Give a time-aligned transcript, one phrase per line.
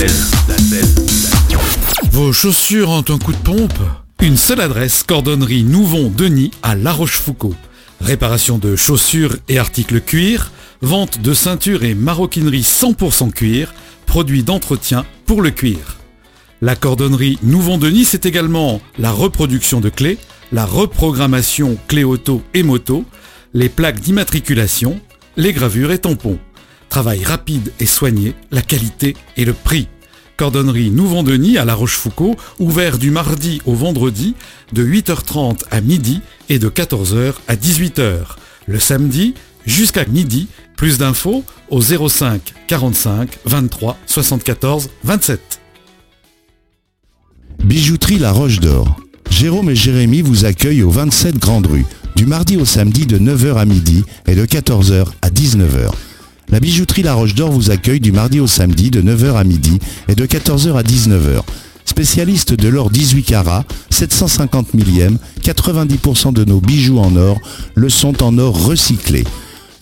[0.00, 1.30] 16, la 16.
[2.10, 3.78] Vos chaussures ont un coup de pompe
[4.22, 7.54] Une seule adresse, cordonnerie Nouvon-Denis à La Rochefoucauld.
[8.00, 13.74] Réparation de chaussures et articles cuir, vente de ceintures et maroquinerie 100% cuir,
[14.06, 15.98] produits d'entretien pour le cuir.
[16.62, 20.16] La cordonnerie Nouvon-Denis, c'est également la reproduction de clés,
[20.50, 23.04] la reprogrammation clé auto et moto,
[23.52, 24.98] les plaques d'immatriculation,
[25.36, 26.38] les gravures et tampons.
[26.90, 29.88] Travail rapide et soigné, la qualité et le prix.
[30.36, 34.34] Cordonnerie Nouvon-Denis à La Rochefoucauld, ouvert du mardi au vendredi
[34.72, 38.36] de 8h30 à midi et de 14h à 18h.
[38.66, 39.34] Le samedi
[39.66, 40.48] jusqu'à midi.
[40.76, 45.60] Plus d'infos au 05 45 23 74 27.
[47.62, 48.96] Bijouterie La Roche d'Or.
[49.30, 51.84] Jérôme et Jérémy vous accueillent au 27 Grande Rue,
[52.16, 55.92] du mardi au samedi de 9h à midi et de 14h à 19h.
[56.52, 59.78] La bijouterie La Roche d'Or vous accueille du mardi au samedi de 9h à midi
[60.08, 61.42] et de 14h à 19h.
[61.84, 67.38] Spécialiste de l'or 18 carats, 750 millième, 90% de nos bijoux en or
[67.76, 69.22] le sont en or recyclé.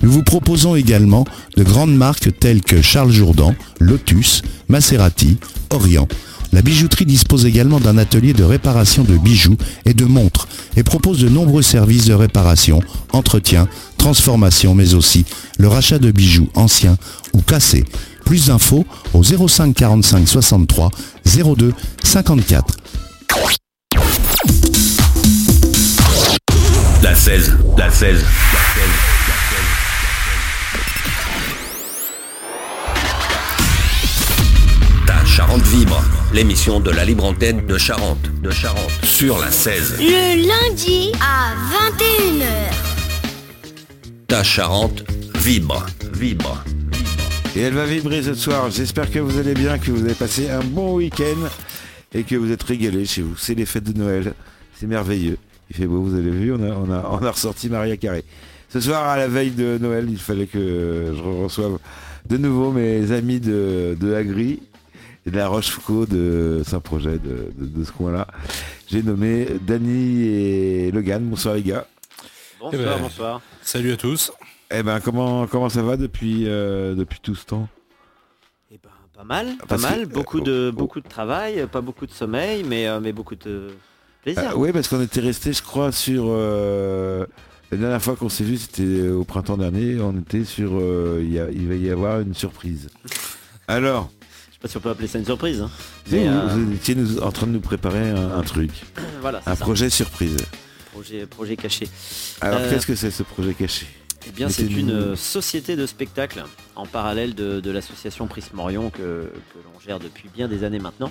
[0.03, 1.25] Nous vous proposons également
[1.57, 5.39] de grandes marques telles que Charles Jourdan, Lotus, Maserati,
[5.71, 6.07] Orient.
[6.53, 11.21] La bijouterie dispose également d'un atelier de réparation de bijoux et de montres et propose
[11.21, 12.81] de nombreux services de réparation,
[13.13, 13.69] entretien,
[13.99, 15.25] transformation, mais aussi
[15.59, 16.97] le rachat de bijoux anciens
[17.35, 17.85] ou cassés.
[18.25, 20.91] Plus d'infos au 05 45 63
[21.57, 22.77] 02 54.
[27.03, 28.19] La 16, la 16.
[28.21, 29.48] Ta
[35.39, 36.03] Charente vibre,
[36.35, 40.01] l'émission de la libre antenne de Charente, de Charente, sur la 16.
[40.01, 41.55] Le lundi à
[41.95, 42.75] 21h.
[44.27, 45.05] Ta Charente
[45.37, 46.65] vibre, vibre.
[47.55, 48.69] Et elle va vibrer ce soir.
[48.73, 51.47] J'espère que vous allez bien, que vous avez passé un bon week-end
[52.13, 53.37] et que vous êtes régalés chez vous.
[53.37, 54.35] C'est les fêtes de Noël.
[54.75, 55.39] C'est merveilleux.
[55.71, 58.25] Il fait beau, vous avez vu, on a, on a, on a ressorti Maria Carré.
[58.71, 61.79] Ce soir, à la veille de Noël, il fallait que je reçoive
[62.29, 64.59] de nouveau mes amis de, de Agri
[65.29, 68.27] et de la Rochefoucauld de Saint-Projet, de, de, de ce coin-là.
[68.89, 71.23] J'ai nommé Dany et Logan.
[71.29, 71.87] Bonsoir les gars.
[72.59, 73.41] Bonsoir, Eh ben, bonsoir.
[73.61, 74.33] Salut à tous.
[74.71, 77.69] Eh ben, comment, comment ça va depuis, euh, depuis tout ce temps?
[78.71, 80.07] Eh ben, pas mal, pas Parce que- mal.
[80.07, 80.77] Beaucoup euh, de, oh.
[80.79, 83.69] beaucoup de travail, pas beaucoup de sommeil, mais, euh, mais beaucoup de
[84.23, 84.53] plaisir.
[84.57, 86.29] oui, parce qu'on était resté, je crois, sur.
[87.71, 90.01] la dernière fois qu'on s'est vu, c'était au printemps dernier.
[90.01, 90.81] On était sur.
[91.21, 92.89] il y a- il va y avoir une surprise.
[93.67, 94.11] Alors,
[94.59, 95.61] sais pas si on peut appeler ça une surprise.
[95.63, 95.71] hein.
[96.07, 98.71] vous, euh, vous étiez nous- en train de nous préparer un, un truc,
[99.21, 99.65] voilà, un ça.
[99.65, 100.37] projet surprise.
[100.93, 101.89] Projet, projet caché.
[102.41, 103.87] Alors, Euh, qu'est-ce que c'est ce projet caché?
[104.27, 106.43] Eh bien, c'est une euh, société de spectacle
[106.75, 110.81] en parallèle de, de l'association Prisme Orion que, que l'on gère depuis bien des années
[110.81, 111.11] maintenant.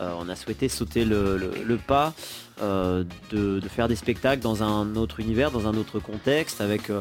[0.00, 2.12] Euh, on a souhaité sauter le, le- le pas
[2.60, 6.90] euh, de, de faire des spectacles dans un autre univers, dans un autre contexte, avec
[6.90, 7.00] euh,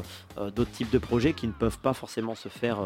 [0.56, 2.78] d'autres types de projets qui ne peuvent pas forcément se faire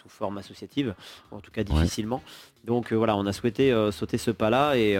[0.00, 0.94] sous forme associative,
[1.30, 2.22] ou en tout cas difficilement.
[2.64, 4.98] Donc voilà, on a souhaité sauter ce pas-là et,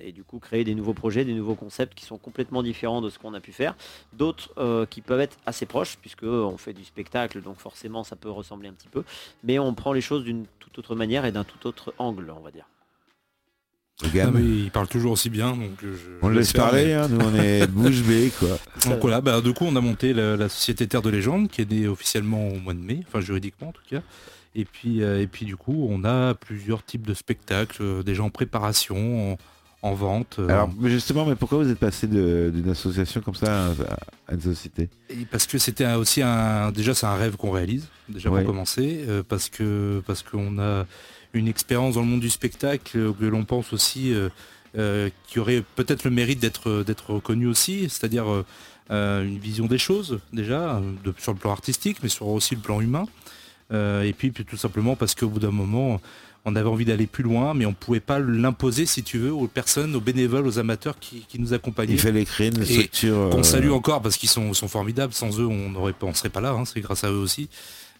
[0.00, 3.08] et du coup créer des nouveaux projets, des nouveaux concepts qui sont complètement différents de
[3.10, 3.76] ce qu'on a pu faire.
[4.12, 4.50] D'autres
[4.90, 8.68] qui peuvent être assez proches puisque on fait du spectacle donc forcément ça peut ressembler
[8.68, 9.04] un petit peu.
[9.44, 12.40] Mais on prend les choses d'une toute autre manière et d'un tout autre angle on
[12.40, 12.66] va dire
[14.02, 16.10] Mais il parle toujours aussi bien, donc euh, je.
[16.22, 18.56] On le laisse parler, mais- hein, nous on est bouche bée, quoi.
[18.88, 21.62] Donc voilà, bah, du coup, on a monté la, la société Terre de Légende, qui
[21.62, 24.02] est née officiellement au mois de mai, enfin juridiquement en tout cas.
[24.54, 28.22] Et puis, euh, et puis du coup, on a plusieurs types de spectacles, euh, déjà
[28.22, 29.38] en préparation, en,
[29.82, 30.36] en vente.
[30.38, 33.66] euh, Alors, mais justement, mais pourquoi vous êtes passé d'une association comme ça
[34.28, 34.88] à, une société?
[35.10, 38.42] Et parce que c'était aussi un déjà c'est un rêve qu'on réalise déjà Ouais.
[38.44, 40.86] pour commencer parce que parce qu'on a
[41.34, 44.28] une expérience dans le monde du spectacle euh, que l'on pense aussi euh,
[44.76, 48.26] euh, qui aurait peut-être le mérite d'être d'être reconnu aussi c'est-à-dire
[48.90, 52.60] euh, une vision des choses déjà de- sur le plan artistique mais sur aussi le
[52.60, 53.06] plan humain
[53.70, 56.00] Euh, et puis, puis tout simplement parce qu'au bout d'un moment
[56.46, 59.46] on avait envie d'aller plus loin mais on pouvait pas l'imposer si tu veux aux
[59.46, 63.28] personnes aux bénévoles aux amateurs qui, qui nous accompagnaient Il fallait créer une structure.
[63.30, 65.12] qu'on salue encore parce qu'ils sont, sont formidables.
[65.12, 66.52] Sans eux, on on serait pas là.
[66.52, 67.50] hein, c'est grâce à eux aussi.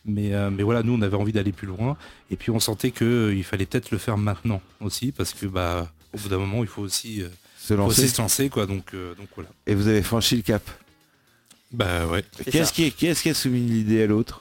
[0.05, 1.97] Mais, euh, mais voilà, nous, on avait envie d'aller plus loin.
[2.31, 5.47] Et puis, on sentait que euh, il fallait peut-être le faire maintenant aussi, parce que
[5.47, 7.29] bah, au bout d'un moment, il faut aussi, euh,
[7.59, 8.15] se faut aussi lancer.
[8.15, 8.67] se lancer, quoi.
[8.67, 9.50] Donc, euh, donc voilà.
[9.67, 10.62] Et vous avez franchi le cap.
[11.71, 12.25] Bah ouais.
[12.50, 14.41] Qu'est-ce qui, est- qui a soumis l'idée à l'autre?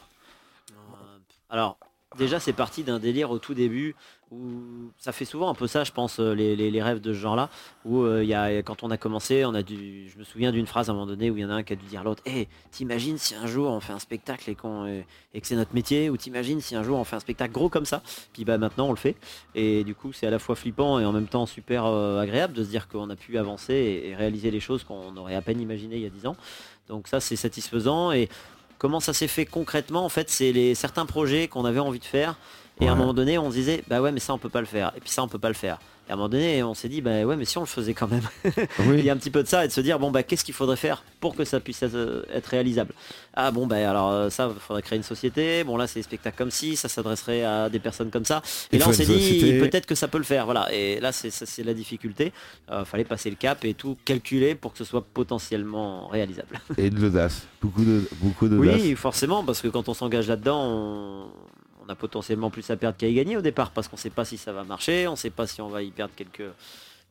[1.49, 1.77] Alors
[2.17, 3.95] déjà c'est parti d'un délire au tout début
[4.31, 7.49] où ça fait souvent un peu ça, je pense, euh, les, rêves de ce genre-là,
[7.85, 10.67] où euh, y a, quand on a commencé, on a dû, je me souviens d'une
[10.67, 12.01] phrase à un moment donné où il y en a un qui a dû dire
[12.01, 14.57] à l'autre, hé, t'imagines si un jour on fait un spectacle et,
[15.33, 17.69] et, que c'est notre métier, ou t'imagines si un jour on fait un spectacle gros
[17.69, 18.01] comme ça,
[18.33, 19.15] puis bah maintenant on le fait,
[19.55, 22.53] et du coup c'est à la fois flippant et en même temps super euh, agréable
[22.53, 25.61] de se dire qu'on a pu avancer et, réaliser les choses qu'on aurait à peine
[25.61, 26.35] imaginées il y a 10 ans,
[26.89, 28.27] donc ça c'est satisfaisant, et
[28.77, 32.35] comment ça s'est fait concrètement, en fait c'est certains projets qu'on avait envie de faire,
[32.79, 34.59] et à un moment donné, on se disait, bah ouais, mais ça, on peut pas
[34.59, 34.91] le faire.
[34.95, 35.79] Et puis ça, on peut pas le faire.
[36.07, 37.93] Et à un moment donné, on s'est dit, bah ouais, mais si on le faisait
[37.93, 38.23] quand même.
[38.79, 40.45] Il y a un petit peu de ça et de se dire, bon, bah qu'est-ce
[40.45, 42.93] qu'il faudrait faire pour que ça puisse être, euh, être réalisable?
[43.33, 45.65] Ah bon, bah alors euh, ça, il faudrait créer une société.
[45.65, 48.41] Bon, là, c'est des spectacles comme ci, ça s'adresserait à des personnes comme ça.
[48.71, 50.45] Et Il là, on s'est dit, peut-être que ça peut le faire.
[50.45, 50.73] Voilà.
[50.73, 52.31] Et là, c'est la difficulté.
[52.71, 56.61] Euh, fallait passer le cap et tout calculer pour que ce soit potentiellement réalisable.
[56.77, 57.47] Et de l'audace.
[57.61, 58.79] Beaucoup de beaucoup d'audace.
[58.81, 61.25] Oui, forcément, parce que quand on s'engage là-dedans, on,
[61.87, 64.09] on a potentiellement plus à perdre qu'à y gagner au départ, parce qu'on ne sait
[64.09, 66.49] pas si ça va marcher, on ne sait pas si on va y perdre quelques,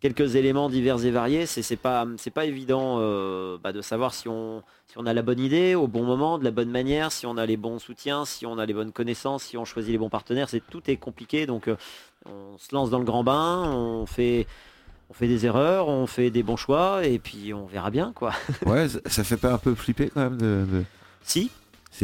[0.00, 1.46] quelques éléments divers et variés.
[1.46, 5.14] C'est c'est pas, c'est pas évident euh, bah, de savoir si on, si on a
[5.14, 7.78] la bonne idée au bon moment, de la bonne manière, si on a les bons
[7.78, 10.48] soutiens, si on a les bonnes connaissances, si on choisit les bons partenaires.
[10.50, 11.76] C'est tout est compliqué, donc euh,
[12.26, 14.46] on se lance dans le grand bain, on fait.
[15.08, 18.32] On fait des erreurs, on fait des bons choix et puis on verra bien quoi.
[18.66, 20.66] Ouais, ça- ça fait pas un peu flipper quand même de.
[20.68, 20.84] de-
[21.22, 21.52] Si,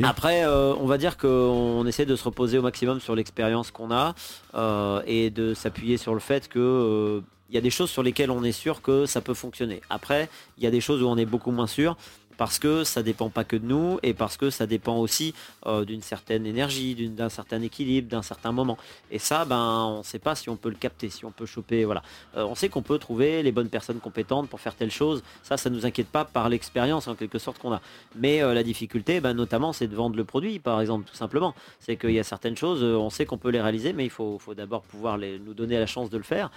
[0.03, 3.91] Après, euh, on va dire qu'on essaie de se reposer au maximum sur l'expérience qu'on
[3.91, 4.15] a
[4.55, 7.21] euh, et de s'appuyer sur le fait que euh,
[7.53, 9.83] y a des choses sur lesquelles on est sûr que ça peut fonctionner.
[9.91, 11.97] Après, il y a des choses où on est beaucoup moins sûr
[12.37, 15.35] parce que ça dépend pas que de nous et parce que ça dépend aussi
[15.67, 18.79] euh, d'une certaine énergie, d'un certain équilibre, d'un certain moment.
[19.11, 21.47] Et ça, ben, on ne sait pas si on peut le capter, si on peut
[21.47, 21.85] choper.
[21.85, 22.03] Voilà,
[22.37, 25.23] Euh, on sait qu'on peut trouver les bonnes personnes compétentes pour faire telle chose.
[25.43, 27.81] Ça, ça nous inquiète pas par l'expérience en quelque sorte qu'on a.
[28.17, 31.55] Mais euh, la difficulté, ben, notamment, c'est de vendre le produit, par exemple, tout simplement.
[31.81, 34.41] C'est qu'il y a certaines choses, on sait qu'on peut les réaliser, mais il faut,
[34.57, 36.51] d'abord pouvoir nous donner la chance de le faire.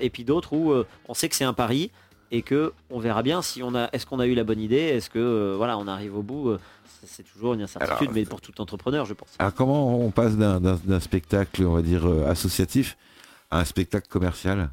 [0.00, 0.74] Et puis d'autres où
[1.08, 1.90] on sait que c'est un pari
[2.32, 4.76] et que on verra bien si on a, est-ce qu'on a eu la bonne idée,
[4.76, 6.48] est-ce que euh, voilà, on arrive au bout.
[6.50, 6.58] euh,
[7.04, 9.28] c'est- toujours une incertitude, Alors, mais pour tout entrepreneur, je pense.
[9.38, 12.96] Alors comment on passe d'un- spectacle, on va dire, euh, associatif
[13.50, 14.70] à un spectacle commercial?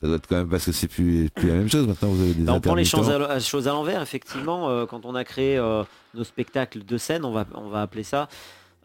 [0.00, 2.22] Ça doit être quand même parce que c'est plus, plus la même chose maintenant, vous
[2.22, 4.68] avez des Bah, on prend les choses à, à- choses à l'envers, effectivement.
[4.68, 5.82] euh, quand on a créé euh,
[6.14, 8.28] nos spectacles de scène, on va, on va appeler ça,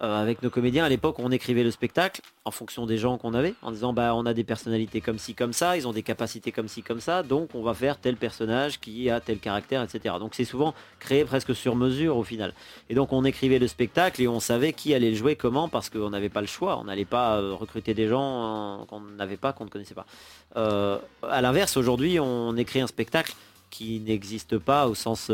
[0.01, 3.35] euh, avec nos comédiens, à l'époque, on écrivait le spectacle en fonction des gens qu'on
[3.35, 6.01] avait, en disant bah on a des personnalités comme ci, comme ça, ils ont des
[6.01, 9.83] capacités comme ci, comme ça, donc on va faire tel personnage qui a tel caractère,
[9.83, 10.15] etc.
[10.19, 12.53] Donc c'est souvent créé presque sur mesure au final.
[12.89, 15.89] Et donc on écrivait le spectacle et on savait qui allait le jouer comment parce
[15.89, 19.37] qu'on n'avait pas le choix, on n'allait pas euh, recruter des gens euh, qu'on n'avait
[19.37, 20.07] pas, qu'on ne connaissait pas.
[20.57, 23.33] Euh, à l'inverse, aujourd'hui, on écrit un spectacle
[23.69, 25.31] qui n'existe pas au sens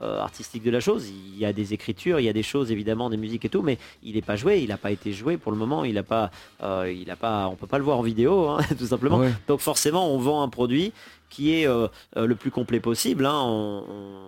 [0.00, 1.08] artistique de la chose.
[1.08, 3.62] Il y a des écritures, il y a des choses évidemment, des musiques et tout,
[3.62, 5.84] mais il n'est pas joué, il n'a pas été joué pour le moment.
[5.84, 6.30] Il a pas,
[6.62, 9.18] euh, il a pas, on peut pas le voir en vidéo, hein, tout simplement.
[9.18, 9.32] Ouais.
[9.48, 10.92] Donc forcément, on vend un produit
[11.30, 13.24] qui est euh, euh, le plus complet possible.
[13.24, 13.40] hein.
[13.42, 13.84] On,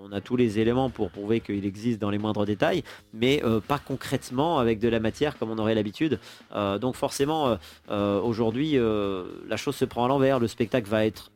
[0.06, 2.82] on a tous les éléments pour prouver qu'il existe dans les moindres détails,
[3.12, 6.18] mais euh, pas concrètement avec de la matière comme on aurait l'habitude.
[6.54, 7.58] Euh, donc forcément,
[7.90, 8.78] aujourd'hui,
[9.48, 10.38] la chose se prend à l'envers.
[10.38, 11.30] Le spectacle va être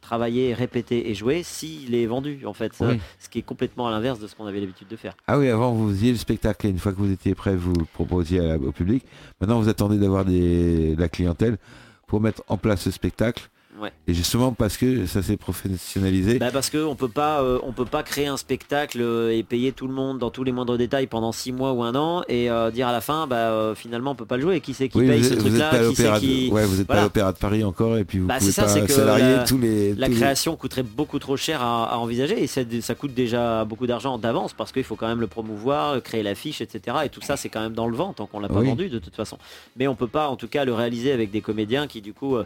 [0.00, 2.72] travaillé, répété et joué s'il est vendu, en fait.
[2.80, 2.98] Oui.
[3.18, 5.14] Ce qui est complètement à l'inverse de ce qu'on avait l'habitude de faire.
[5.26, 7.74] Ah oui, avant vous faisiez le spectacle et une fois que vous étiez prêt, vous
[7.74, 9.04] le proposiez au public.
[9.40, 11.58] Maintenant, vous attendez d'avoir des, la clientèle
[12.06, 13.48] pour mettre en place ce spectacle.
[13.82, 13.92] Ouais.
[14.06, 16.38] Et justement parce que ça s'est professionnalisé.
[16.38, 19.72] Bah parce qu'on peut pas, euh, on peut pas créer un spectacle euh, et payer
[19.72, 22.50] tout le monde dans tous les moindres détails pendant six mois ou un an et
[22.50, 24.60] euh, dire à la fin, bah euh, finalement on peut pas le jouer.
[24.60, 26.54] Qui c'est qui Oui, paye ce truc-là Qui c'est qui de...
[26.54, 28.62] ouais, vous êtes pas à l'opéra de Paris encore et puis vous Bah, pouvez ça,
[28.62, 29.94] pas salarier la- tous les.
[29.94, 33.14] La tous les- création coûterait beaucoup trop cher à, à envisager et ça, ça coûte
[33.14, 36.98] déjà beaucoup d'argent d'avance parce qu'il faut quand même le promouvoir, créer l'affiche, etc.
[37.04, 38.68] Et tout ça, c'est quand même dans le vent tant qu'on l'a pas Oui.
[38.68, 39.38] vendu de toute façon.
[39.76, 42.36] Mais on peut pas, en tout cas, le réaliser avec des comédiens qui, du coup,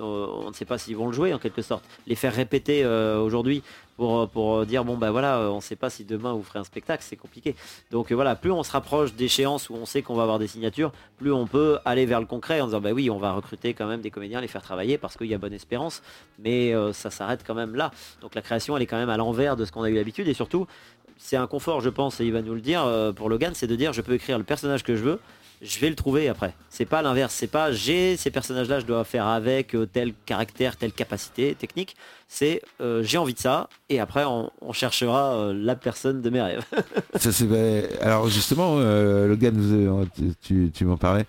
[0.00, 1.84] on ne sait pas s'ils vont le jouer en quelque sorte.
[2.06, 3.62] Les faire répéter euh, aujourd'hui
[3.98, 6.60] pour, pour dire bon bah voilà, euh, on ne sait pas si demain vous ferez
[6.60, 7.56] un spectacle, c'est compliqué.
[7.90, 10.46] Donc euh, voilà, plus on se rapproche d'échéances où on sait qu'on va avoir des
[10.46, 13.74] signatures, plus on peut aller vers le concret en disant bah oui, on va recruter
[13.74, 16.00] quand même des comédiens, les faire travailler parce qu'il y a bonne espérance,
[16.38, 17.90] mais euh, ça s'arrête quand même là.
[18.20, 20.28] Donc la création, elle est quand même à l'envers de ce qu'on a eu l'habitude
[20.28, 20.68] et surtout,
[21.16, 23.66] c'est un confort, je pense, et il va nous le dire euh, pour Logan, c'est
[23.66, 25.20] de dire je peux écrire le personnage que je veux.
[25.60, 26.54] Je vais le trouver après.
[26.70, 27.34] C'est pas l'inverse.
[27.34, 31.96] C'est pas j'ai ces personnages-là, je dois faire avec euh, tel caractère, telle capacité technique.
[32.28, 36.40] C'est euh, j'ai envie de ça et après on, cherchera euh, la personne de mes
[36.40, 36.64] rêves.
[37.16, 38.00] Ça, c'est.
[38.00, 40.06] Alors justement, Logan, vous,
[40.42, 41.26] tu, tu- m'en parlais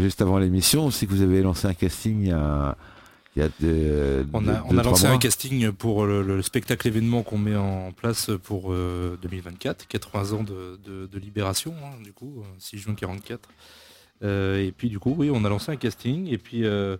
[0.00, 0.90] juste avant l'émission.
[0.90, 2.76] C'est que vous avez lancé un casting a,
[3.36, 6.88] il y a de- On de- a, on lancé un casting pour le, le spectacle
[6.88, 12.32] événement qu'on met en place pour euh, 2024, 80 ans de, libération, hein, du coup,
[12.38, 13.48] euh, 6 juin 44.
[14.24, 16.96] Euh, et puis du coup, oui, on a lancé un casting et puis, euh,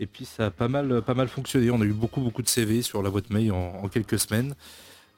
[0.00, 1.70] et puis ça a pas mal, pas mal fonctionné.
[1.70, 4.54] On a eu beaucoup, beaucoup de CV sur la boîte mail en, en quelques semaines.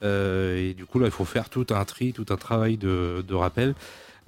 [0.02, 3.22] Euh, et du coup, là, il faut faire tout un tri, tout un travail de,
[3.34, 3.74] rappel.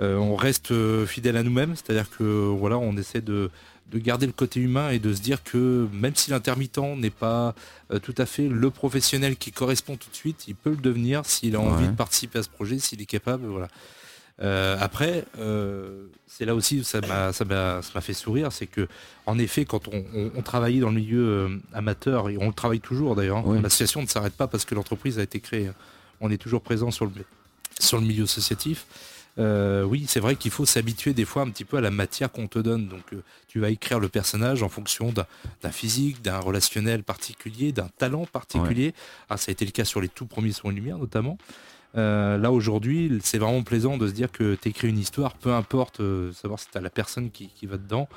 [0.00, 3.50] Euh, on reste euh, fidèle à nous-mêmes, c'est-à-dire que voilà, on essaie de,
[3.90, 7.54] de garder le côté humain et de se dire que même si l'intermittent n'est pas
[7.90, 11.24] euh, tout à fait le professionnel qui correspond tout de suite, il peut le devenir
[11.24, 13.46] s'il a envie de participer à ce projet, s'il est capable.
[13.46, 13.68] Voilà.
[14.40, 18.52] Euh, après, euh, c'est là aussi où ça m'a ça m'a ça m'a fait sourire,
[18.52, 18.86] c'est que
[19.26, 22.52] en effet, quand on, on- on travaillait dans le milieu euh, amateur et on le
[22.52, 23.60] travaille toujours d'ailleurs, Oui.
[23.60, 25.66] l'association ne s'arrête pas parce que l'entreprise a été créée.
[25.68, 25.74] hein.
[26.20, 27.12] On est toujours présent sur le
[27.80, 28.86] sur le milieu associatif.
[29.38, 32.30] Euh, oui, c'est vrai qu'il faut s'habituer des fois un petit peu à la matière
[32.30, 32.88] qu'on te donne.
[32.88, 37.88] Donc, euh, tu vas écrire le personnage en fonction d'un physique, d'un relationnel particulier, d'un
[37.98, 38.94] talent particulier.
[39.30, 41.38] Ah, ça a été le cas sur les tout premiers sons et lumière notamment.
[41.96, 45.52] Euh, là aujourd'hui, c'est vraiment plaisant de se dire que tu écris une histoire, peu
[45.52, 46.02] importe
[46.34, 48.08] savoir si tu as la personne qui, qui va dedans,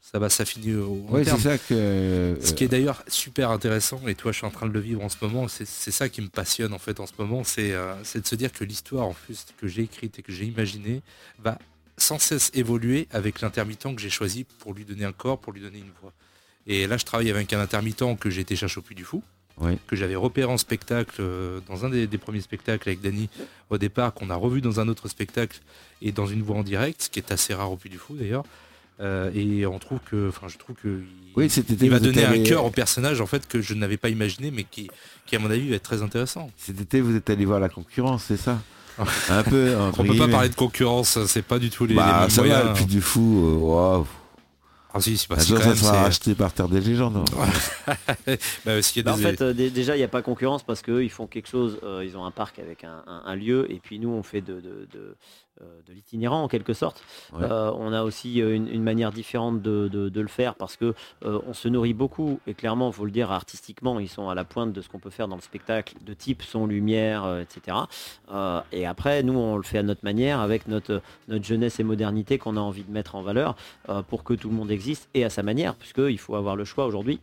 [0.00, 1.72] ça va s'affiner au au Ouais, c'est ça que.
[1.74, 4.80] euh, Ce qui est d'ailleurs super intéressant, et toi je suis en train de le
[4.80, 7.72] vivre en ce moment, c'est ça qui me passionne en fait en ce moment, c'est
[7.72, 10.44] euh, c'est de se dire que l'histoire en plus que j'ai écrite et que j'ai
[10.44, 11.02] imaginée
[11.42, 11.58] va
[11.98, 15.60] sans cesse évoluer avec l'intermittent que j'ai choisi pour lui donner un corps, pour lui
[15.60, 16.12] donner une voix.
[16.66, 19.22] Et là je travaille avec un intermittent que j'ai été chercher au Puy du Fou,
[19.58, 19.78] Oui.
[19.86, 23.28] que j'avais repéré en spectacle, euh, dans un des, des premiers spectacles avec Dany
[23.70, 25.60] au départ, qu'on a revu dans un autre spectacle
[26.02, 28.14] et dans une voix en direct, ce qui est assez rare au Puy du Fou
[28.16, 28.44] d'ailleurs.
[29.00, 31.00] Euh, et on trouve que, enfin je trouve que
[31.36, 33.96] Oui, été, il va donner allé- un cœur au personnage en fait que je n'avais
[33.96, 34.88] pas imaginé mais qui,
[35.26, 36.48] qui à mon avis va être très intéressant.
[36.56, 38.60] Cet été, vous êtes allé voir la concurrence, c'est ça?
[39.28, 39.74] Un peu.
[39.98, 42.42] On peut pas parler de concurrance, c'est pas du tout les, les Bah, mêmes ça
[42.42, 43.42] va, le Puy du Fou.
[43.44, 44.06] euh, waouh.
[44.96, 47.28] Ah si, c'est pas si quand ça même, sera racheté par Terre des légendes.
[48.64, 50.82] Bah, y a Bah, en fait, euh, dé- déjà, il n'y a pas concurrence parce
[50.82, 51.78] qu'eux, ils font quelque chose.
[51.82, 54.40] euh, ils ont un parc avec un, un- un lieu, et puis nous, on fait
[54.40, 55.16] de, de, de,
[55.60, 57.02] de l'itinérant en quelque sorte.
[57.32, 57.44] Ouais.
[57.44, 60.76] Euh, on a aussi euh, une, une manière différente de, de- de le faire parce
[60.76, 60.94] que
[61.24, 62.40] euh, on se nourrit beaucoup.
[62.46, 64.98] Et clairement, il faut le dire artistiquement, ils sont à la pointe de ce qu'on
[64.98, 67.76] peut faire dans le spectacle, de type son, lumière, euh, etc.
[68.32, 71.84] Euh, et après, nous, on le fait à notre manière, avec notre, notre jeunesse et
[71.84, 73.54] modernité qu'on a envie de mettre en valeur
[73.88, 76.64] euh, pour que tout le monde existe et à sa manière, puisqu'il faut avoir le
[76.64, 77.20] choix aujourd'hui.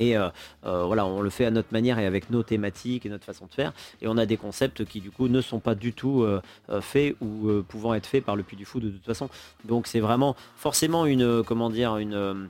[0.00, 0.28] Et euh,
[0.64, 3.46] euh, voilà, on le fait à notre manière et avec nos thématiques et notre façon
[3.46, 3.72] de faire.
[4.02, 6.40] Et on a des concepts qui du coup ne sont pas du tout euh,
[6.80, 9.28] faits ou pouvant être faits par le Puy du Fou de toute façon.
[9.66, 12.48] Donc c'est vraiment forcément une, comment dire, une,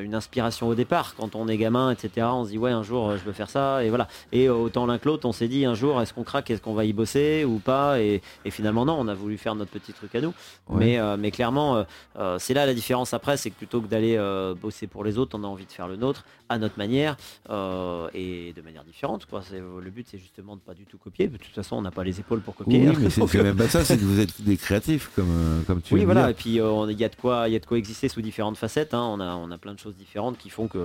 [0.00, 1.14] une inspiration au départ.
[1.16, 3.50] Quand on est gamin, etc., on se dit ouais un jour euh, je veux faire
[3.50, 4.08] ça et voilà.
[4.32, 6.60] Et euh, autant l'un que l'autre, on s'est dit un jour est-ce qu'on craque, est-ce
[6.62, 9.70] qu'on va y bosser ou pas et, et finalement non, on a voulu faire notre
[9.70, 10.34] petit truc à nous.
[10.68, 10.78] Ouais.
[10.78, 11.82] Mais, euh, mais clairement, euh,
[12.18, 15.18] euh, c'est là la différence après, c'est que plutôt que d'aller euh, bosser pour les
[15.18, 17.16] autres, on a envie de faire le nôtre à notre manière
[17.50, 19.26] euh, et de manière différente.
[19.26, 19.42] Quoi.
[19.42, 21.28] C'est- Le but, c'est justement de pas du tout copier.
[21.28, 22.80] De toute façon, on n'a pas les épaules pour copier.
[22.80, 22.98] Oui, hein.
[23.00, 25.80] mais c'est euh, même pas ça, c'est que vous êtes des créatifs, comme, euh, comme
[25.82, 26.22] tu oui, voilà.
[26.22, 26.30] dire.
[26.30, 28.20] Et puis, euh, il y a de quoi, il y a de quoi exister sous
[28.22, 28.94] différentes facettes.
[28.94, 29.02] hein.
[29.02, 30.78] On a, on a plein de choses différentes qui font que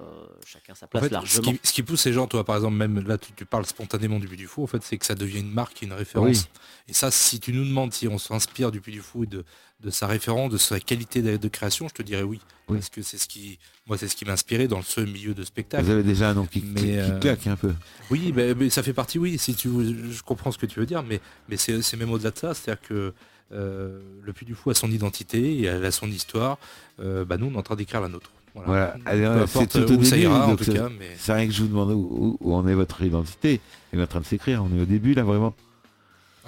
[0.00, 0.04] euh,
[0.46, 2.76] chacun sa En place fait, ce, qui, ce qui pousse ces gens, toi par exemple,
[2.76, 5.14] même là tu, tu parles spontanément du Puy du Fou, en fait, c'est que ça
[5.14, 6.28] devient une marque, une référence.
[6.42, 6.60] Oui.
[6.88, 9.44] Et ça, si tu nous demandes si on s'inspire du Puy du Fou et de,
[9.80, 12.40] de sa référence, de sa qualité de, de création, je te dirais oui.
[12.68, 12.78] Oui.
[12.78, 15.42] Parce que c'est ce qui, moi, c'est ce qui m'a inspiré dans ce milieu de
[15.42, 15.84] spectacle.
[15.84, 17.72] Vous avez déjà un nom qui, qui- Mais, qui euh, claque un peu.
[18.10, 19.68] Oui, mais, mais ça fait partie, oui, si tu,
[20.12, 22.52] je comprends ce que tu veux dire, mais, mais c'est c'est même au-delà de ça,
[22.54, 23.14] c'est-à-dire que
[23.52, 26.58] euh, le Puy du Fou a son identité, et elle a son histoire,
[27.00, 28.30] euh, bah, nous on est en train d'écrire la nôtre.
[28.54, 28.94] Voilà.
[29.06, 31.10] Importe c'est tout au début, ira, en tout c'est- cas, mais...
[31.16, 33.60] C'est rien que je vous demande où, où- où en est votre identité.
[33.92, 35.54] Elle est en train de s'écrire, on est au début là vraiment.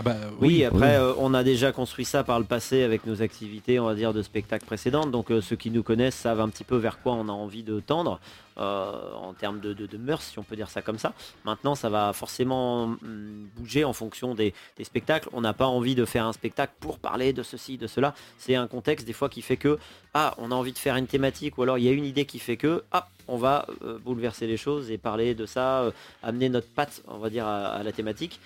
[0.00, 1.02] Ah bah, Oui, après, oui.
[1.02, 4.14] euh, on a déjà construit ça par le passé avec nos activités, on va dire,
[4.14, 5.10] de spectacles précédentes.
[5.10, 7.62] Donc, euh, ceux qui nous connaissent savent un petit peu vers quoi on a envie
[7.62, 8.18] de tendre
[8.56, 11.12] euh, en termes de, de, de mœurs, si on peut dire ça comme ça.
[11.44, 15.28] Maintenant, ça va forcément hum, bouger en fonction des, des spectacles.
[15.34, 18.14] On n'a pas envie de faire un spectacle pour parler de ceci, de cela.
[18.38, 19.78] C'est un contexte des fois qui fait que,
[20.14, 22.24] ah, on a envie de faire une thématique ou alors il y a une idée
[22.24, 23.66] qui fait que, ah, on va
[24.02, 25.92] bouleverser les choses et parler de ça,
[26.22, 28.40] amener notre patte, on va dire, à, à la thématique.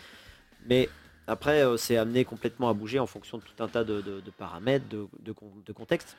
[0.67, 0.89] Mais
[1.27, 4.21] après, euh, c'est amené complètement à bouger en fonction de tout un tas de, de-
[4.21, 6.17] de paramètres, de, de con- de contexte.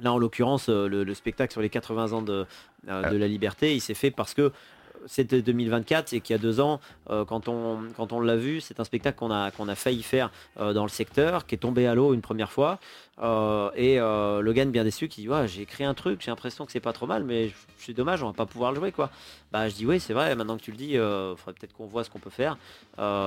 [0.00, 2.46] Là, en l'occurrence, euh, le, le spectacle sur les 80 ans de,
[2.88, 4.52] euh, de la liberté, il s'est fait parce que
[5.06, 8.84] c'était 2024 et qu'il y a deux ans, euh, quand on, l'a vu, c'est un
[8.84, 12.22] spectacle qu'on a, failli faire euh, dans le secteur, qui est tombé à l'eau une
[12.22, 12.78] première fois.
[13.22, 13.98] Euh, et
[14.42, 17.06] Logan, bien déçu, qui dit J'ai écrit un truc, j'ai l'impression que c'est pas trop
[17.06, 18.92] mal, mais c'est dommage, on va pas pouvoir le jouer.
[18.92, 19.10] quoi.
[19.52, 21.86] Bah, je dis Oui, c'est vrai, maintenant que tu le dis, il faudrait peut-être qu'on
[21.86, 22.58] voit ce qu'on peut faire.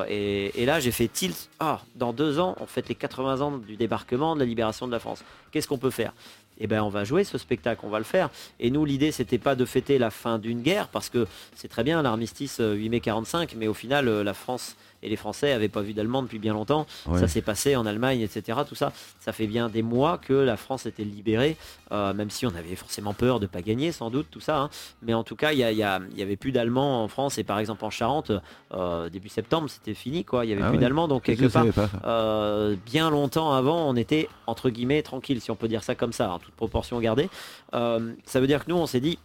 [0.08, 1.50] Et, et là, j'ai fait tilt.
[1.60, 4.92] Ah, dans deux ans, on fête les 80 ans du débarquement, de la libération de
[4.92, 5.24] la France.
[5.52, 6.14] Qu'est-ce qu'on peut faire?
[6.60, 8.30] Eh ben on va jouer ce spectacle, on va le faire.
[8.60, 11.84] Et nous, l'idée, c'était pas de fêter la fin d'une guerre, parce que c'est très
[11.84, 15.82] bien l'armistice 8 mai 45, mais au final, la France et les Français n'avaient pas
[15.82, 16.86] vu d'Allemands depuis bien longtemps.
[17.16, 18.60] Ça s'est passé en Allemagne, etc.
[18.68, 21.58] Tout ça, ça fait bien des mois que la France était libérée,
[21.92, 24.60] euh, même si on avait forcément peur de pas gagner, sans doute, tout ça.
[24.60, 24.70] Hein.
[25.02, 27.90] Mais en tout cas, il y, avait plus d'Allemands en France et par exemple en
[27.90, 28.32] Charente,
[28.74, 30.46] euh, début septembre, c'était fini, quoi.
[30.46, 31.66] Il y avait ah plus d'Allemands, donc quelque part,
[32.06, 36.14] euh, bien longtemps avant, on était entre guillemets tranquille, si on peut dire ça comme
[36.14, 37.30] ça, en toute proportion gardée.
[37.72, 39.18] ça veut dire que nous, on s'est dit,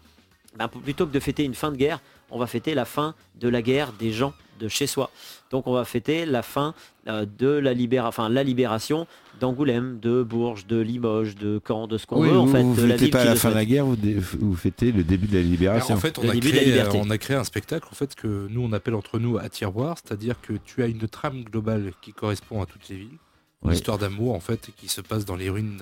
[0.57, 2.00] ben, plutôt que de fêter une fin de guerre,
[2.34, 5.10] on va fêter la fin de la guerre des gens de chez soi.
[5.50, 6.74] Donc on va fêter la fin
[7.08, 9.06] euh, de la, libéra enfin, la libération
[9.40, 12.62] d'Angoulême, de Bourges, de Limoges, de Caen, de ce qu'on veut en fait.
[12.62, 15.42] Vous ne fêtez pas la fin de la guerre, vous, fêtez le début de la
[15.42, 15.94] libération.
[15.94, 18.72] en fait, on a, créé, on a, créé, un spectacle en fait que nous on
[18.72, 22.66] appelle entre nous à tiroir, c'est-à-dire que tu as une trame globale qui correspond à
[22.66, 23.18] toutes les villes,
[23.64, 25.80] une histoire d'amour en fait qui se passe dans les ruines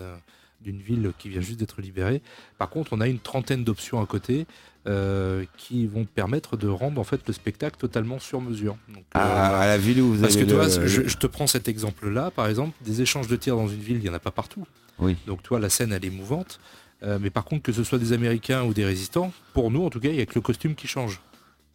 [0.62, 2.22] d'une ville qui vient juste d'être libérée.
[2.58, 4.46] Par contre, on a une trentaine d'options à côté
[4.88, 8.76] euh, qui vont permettre de rendre en fait le spectacle totalement sur mesure.
[9.14, 12.48] Ah, à, la ville où vous Parce que toi, je, te prends cet exemple-là, par
[12.48, 14.66] exemple, des échanges de tirs dans une ville, il n'y en a pas partout.
[14.98, 15.16] Oui.
[15.26, 16.58] Donc toi, la scène, elle est mouvante.
[17.04, 19.90] Euh, mais par contre, que ce soit des Américains ou des résistants, pour nous, en
[19.90, 21.20] tout cas, il n'y a que le costume qui change.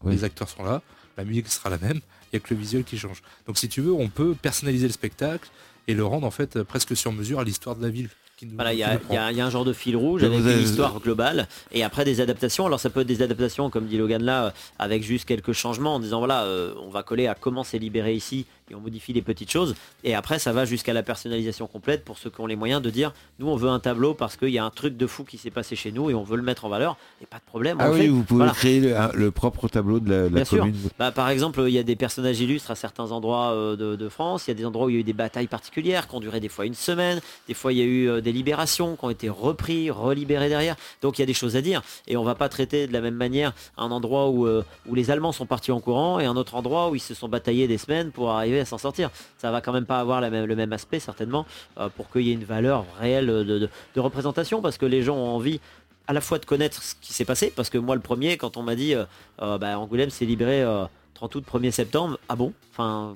[0.06, 0.82] Les acteurs sont là,
[1.18, 3.24] la musique sera la même, il n'y a que le visuel qui change.
[3.48, 5.50] Donc si tu veux, on peut personnaliser le spectacle
[5.88, 8.10] et le rendre en fait presque sur mesure à l'histoire de la ville
[8.56, 12.06] voilà, il y, a un genre de fil rouge avec une histoire globale et après
[12.06, 12.66] des adaptations.
[12.66, 16.00] Alors ça peut être des adaptations, comme dit Logan là, avec juste quelques changements en
[16.00, 19.22] disant voilà, euh, on va coller à comment c'est libéré ici et on modifie les
[19.22, 19.76] petites choses.
[20.04, 22.90] Et après, ça va jusqu'à la personnalisation complète pour ceux qui ont les moyens de
[22.90, 25.38] dire nous, on veut un tableau parce qu'il y a un truc de fou qui
[25.38, 26.98] s'est passé chez nous et on veut le mettre en valeur.
[27.22, 27.78] Et pas de problème.
[27.80, 30.76] Ah oui, vous pouvez créer le, propre tableau de la, commune.
[30.98, 34.48] Bah, par exemple, il y a des personnages illustres à certains endroits euh, de, France.
[34.48, 36.20] Il y a des endroits où il y a eu des batailles particulières qui ont
[36.20, 37.20] duré des fois une semaine.
[37.48, 40.76] Des fois, il y a eu euh, des libérations qui ont été repris, relibérés derrière.
[41.02, 41.82] Donc, il y a des choses à dire.
[42.08, 45.12] Et on va pas traiter de la même manière un endroit où, euh, où les
[45.12, 47.78] Allemands sont partis en courant et un autre endroit où ils se sont bataillés des
[47.78, 49.10] semaines pour arriver à s'en sortir.
[49.38, 51.46] Ça va quand même pas avoir le même aspect certainement
[51.78, 55.36] euh, pour qu'il y ait une valeur réelle de, représentation parce que les gens ont
[55.36, 55.60] envie
[56.08, 58.56] à la fois de connaître ce qui s'est passé parce que moi le premier quand
[58.58, 59.06] on m'a dit euh,
[59.42, 60.64] euh, bah, Angoulême s'est libéré
[61.16, 62.54] 30 août 1er septembre ah bon?
[62.72, 63.16] Enfin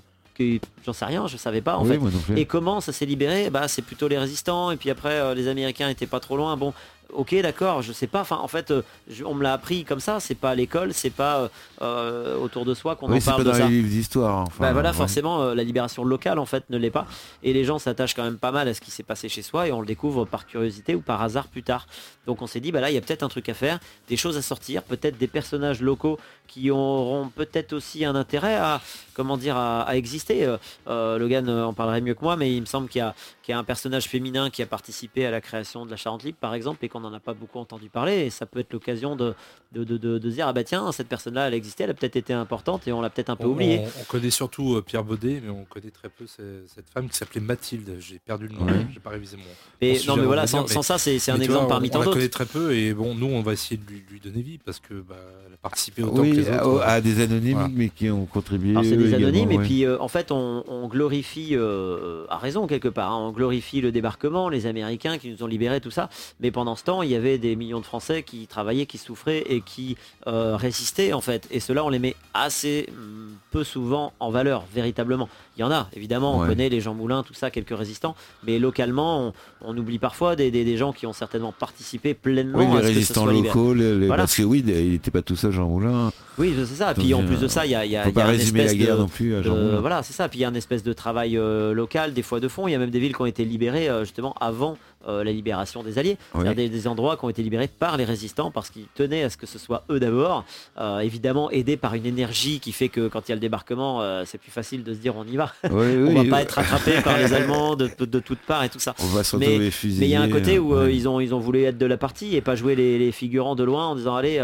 [0.84, 2.00] j'en sais rien, je savais pas en fait.
[2.36, 3.52] Et comment ça s'est libéré?
[3.52, 6.58] Bah c'est plutôt les résistants et puis après les Américains étaient pas trop loin.
[6.58, 6.74] Bon,
[7.14, 8.82] ok d'accord je sais pas enfin en fait euh,
[9.26, 11.48] on me l'a appris comme ça c'est pas à l'école c'est pas euh,
[11.82, 15.54] euh, autour de soi qu'on en parle pas dans les livres d'histoire bah, voilà forcément
[15.54, 17.08] la libération locale en fait ne l'est pas.
[17.44, 19.68] Et les gens s'attachent quand même pas mal à ce qui s'est passé chez soi
[19.68, 21.88] et on le découvre par curiosité ou par hasard plus tard.
[22.26, 24.18] Donc on s'est dit bah là il y a peut-être un truc à faire des
[24.18, 28.82] choses à sortir peut-être des personnages locaux qui auront peut-être aussi un intérêt à
[29.14, 30.56] comment dire à, exister.
[30.88, 33.64] Logan en parlerait mieux que moi mais il me semble qu'il y y a un
[33.64, 36.90] personnage féminin qui a participé à la création de la Charente Libre par exemple et
[36.90, 39.34] qu'on n'en a pas beaucoup entendu parler et ça peut être l'occasion de
[39.72, 42.34] de, de, dire ah bah tiens cette personne là elle existait elle a peut-être été
[42.34, 45.50] importante et on l'a peut-être un peu oublié on, connaît surtout euh, Pierre Baudet mais
[45.50, 47.96] on connaît très peu cette, femme qui s'appelait Mathilde.
[48.00, 49.44] J'ai perdu le nom j'ai pas révisé mon,
[49.82, 52.30] mais, non mais voilà sans, ça c'est un exemple parmi tant d'autres on la connaît
[52.30, 55.16] très peu et bon nous on va essayer de lui, donner vie parce que bah,
[55.48, 58.98] elle a participé autant que les autres à, des anonymes mais qui ont contribué c'est
[58.98, 63.18] des anonymes et puis euh, en fait on, glorifie euh, à raison quelque part hein.
[63.18, 66.10] on glorifie le débarquement les Américains qui nous ont libérés tout ça.
[66.40, 69.44] Mais pendant ce temps il y avait des millions de Français qui travaillaient, qui souffraient
[69.48, 71.48] et qui euh, résistaient en fait.
[71.52, 75.30] Et cela, on les met assez mm, peu souvent en valeur, véritablement.
[75.58, 78.58] Il y en a, évidemment, on connaît les Jean Moulin, tout ça, quelques résistants, mais
[78.58, 83.76] localement, on, oublie parfois des, gens qui ont certainement participé pleinement oui, les résistants locaux,
[84.08, 86.12] parce que oui, il n'était pas tout seul, Jean Moulin.
[86.38, 86.94] Oui, c'est ça.
[86.94, 89.08] Puis en plus de ça, il y a, y a, pas résumer la guerre non
[89.08, 89.82] plus à Jean.
[89.82, 90.30] Voilà, c'est ça.
[90.30, 92.68] Puis il y a une espèce de travail euh, local, des fois de fond.
[92.68, 94.78] Il y a même des villes qui ont été libérées euh, justement avant
[95.08, 96.18] la libération des Alliés.
[96.56, 99.38] Des, des, endroits qui ont été libérés par les résistants parce qu'ils tenaient à ce
[99.38, 100.46] que ce soit eux d'abord.
[100.80, 104.02] Euh, évidemment, aidés par une énergie qui fait que quand il y a le débarquement,
[104.02, 105.54] euh, c'est plus facile de se dire on y va.
[105.72, 107.88] on va pas être attrapé par les Allemands de,
[108.20, 108.96] toutes parts et tout ça.
[109.00, 111.64] On va mais il y a un côté où euh, ils, ont, ils ont voulu
[111.64, 114.42] être de la partie et pas jouer les, figurants de loin en disant allez,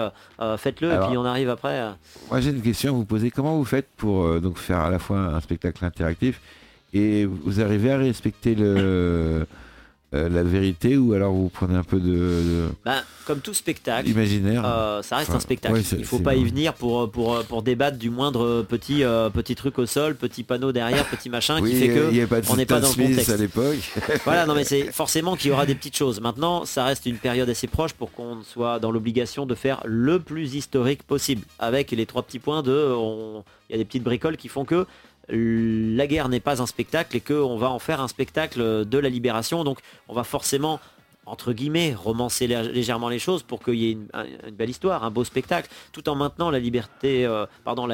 [0.57, 1.89] faites-le et puis on arrive après.
[2.29, 3.31] Moi j'ai une question à vous poser.
[3.31, 6.41] Comment vous faites pour donc faire à la fois un spectacle interactif
[6.93, 9.45] et vous arrivez à respecter le
[10.13, 14.63] euh, la vérité ou alors vous prenez un peu de, Ben, comme tout spectacle imaginaire
[14.65, 15.81] euh, ça reste un spectacle.
[15.97, 19.77] il faut pas y venir pour, pour, pour débattre du moindre petit euh, petit truc
[19.79, 22.95] au sol petit panneau derrière petit machin qui fait que on n'est pas dans le
[22.95, 23.29] contexte.
[23.29, 23.75] à l'époque.
[24.23, 26.21] Voilà non mais c'est forcément qu'il y aura des petites choses.
[26.21, 30.21] Maintenant ça reste une période assez proche pour qu'on soit dans l'obligation de faire le
[30.21, 31.41] plus historique possible.
[31.59, 32.95] Avec les trois petits points de
[33.69, 34.85] il y a des petites bricoles qui font que
[35.29, 39.09] la guerre n'est pas un spectacle et qu'on va en faire un spectacle de la
[39.09, 39.63] libération.
[39.63, 40.79] Donc on va forcément
[41.29, 44.69] entre guillemets, romancer lé- légèrement les choses pour qu'il y ait une, un- une belle
[44.69, 47.85] histoire, un beau spectacle, tout en maintenant la liberté, euh, pardon,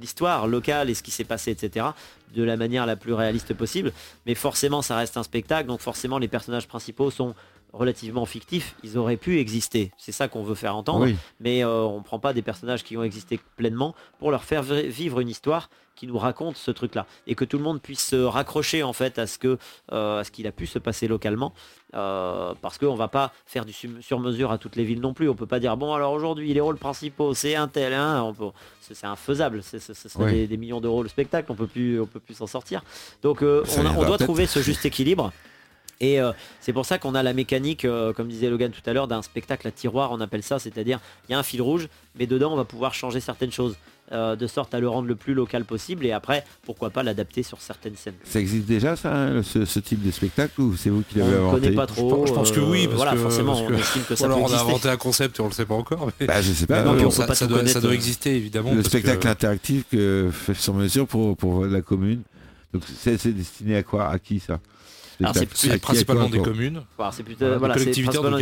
[0.00, 1.86] l'histoire locale et ce qui s'est passé, etc.,
[2.34, 3.92] de la manière la plus réaliste possible.
[4.26, 7.34] Mais forcément, ça reste un spectacle, donc forcément, les personnages principaux sont
[7.76, 9.92] relativement fictifs, ils auraient pu exister.
[9.98, 11.04] C'est ça qu'on veut faire entendre.
[11.04, 11.16] Oui.
[11.40, 14.62] mais euh, on ne prend pas des personnages qui ont existé pleinement pour leur faire
[14.62, 17.06] vi- vivre une histoire qui nous raconte ce truc-là.
[17.26, 19.56] Et que tout le monde puisse se raccrocher en fait à ce que
[19.92, 21.54] euh, à ce qu'il a pu se passer localement
[21.94, 25.28] euh, parce qu'on va pas faire du sur-mesure à toutes les villes non plus.
[25.30, 28.34] On peut pas dire bon alors aujourd'hui les rôles principaux c'est un tel hein, on
[28.34, 28.50] peut-
[28.82, 29.62] c'est infaisable.
[29.62, 30.32] Ce serait Oui.
[30.32, 31.50] des, des millions d'euros le spectacle.
[31.50, 32.82] On peut plus on peut plus s'en sortir.
[33.22, 33.64] Donc euh,
[33.96, 35.32] on, doit trouver ce juste équilibre
[36.00, 38.92] et euh, c'est pour ça qu'on a la mécanique, euh, comme disait Logan tout à
[38.92, 41.88] l'heure, d'un spectacle à tiroir, on appelle ça, c'est-à-dire il y a un fil rouge,
[42.18, 43.76] mais dedans on va pouvoir changer certaines choses,
[44.12, 47.42] euh, de sorte à le rendre le plus local possible, et après, pourquoi pas l'adapter
[47.42, 48.14] sur certaines scènes.
[48.22, 51.24] Ça existe déjà, ça, hein, ce, ce type de spectacle, ou c'est vous qui On
[51.24, 52.24] l'avez ne inventé connaît pas trop.
[52.26, 54.24] je pense que oui, parce voilà, que- forcément, parce on que- estime que Ou ça
[54.26, 54.70] alors peut on a exister.
[54.70, 56.08] inventé un concept et on le sait pas encore.
[56.20, 56.26] Mais...
[56.28, 56.82] Bah, je sais pas.
[56.84, 58.72] non, euh, on ça, pas doit, ça connaître, doit exister évidemment.
[58.74, 62.22] le spectacle que- interactif que fait sur mesure pour, pour la commune.
[62.72, 64.08] Donc c'est c'est destiné à quoi?
[64.08, 64.60] À qui ça?
[65.54, 66.82] C'est- principalement des communes.
[67.12, 68.36] C'est plutôt Voilà, des voilà, c'est collectivités, en principalement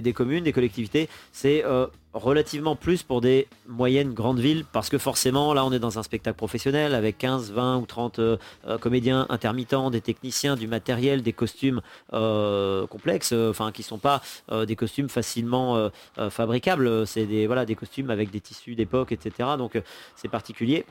[0.00, 1.08] des, communes, des collectivités.
[1.32, 5.78] C'est euh, relativement plus pour des moyennes grandes villes parce que forcément là on est
[5.80, 8.36] dans un spectacle professionnel avec 15, 20 ou 30 euh,
[8.68, 11.80] euh, comédiens intermittents, des techniciens, du matériel, des costumes
[12.12, 17.06] euh, complexes, euh, enfin qui sont pas euh, des costumes facilement euh, euh, fabricables.
[17.06, 19.50] C'est des voilà des costumes avec des tissus d'époque, etc.
[19.58, 19.80] Donc euh,
[20.16, 20.84] c'est particulier.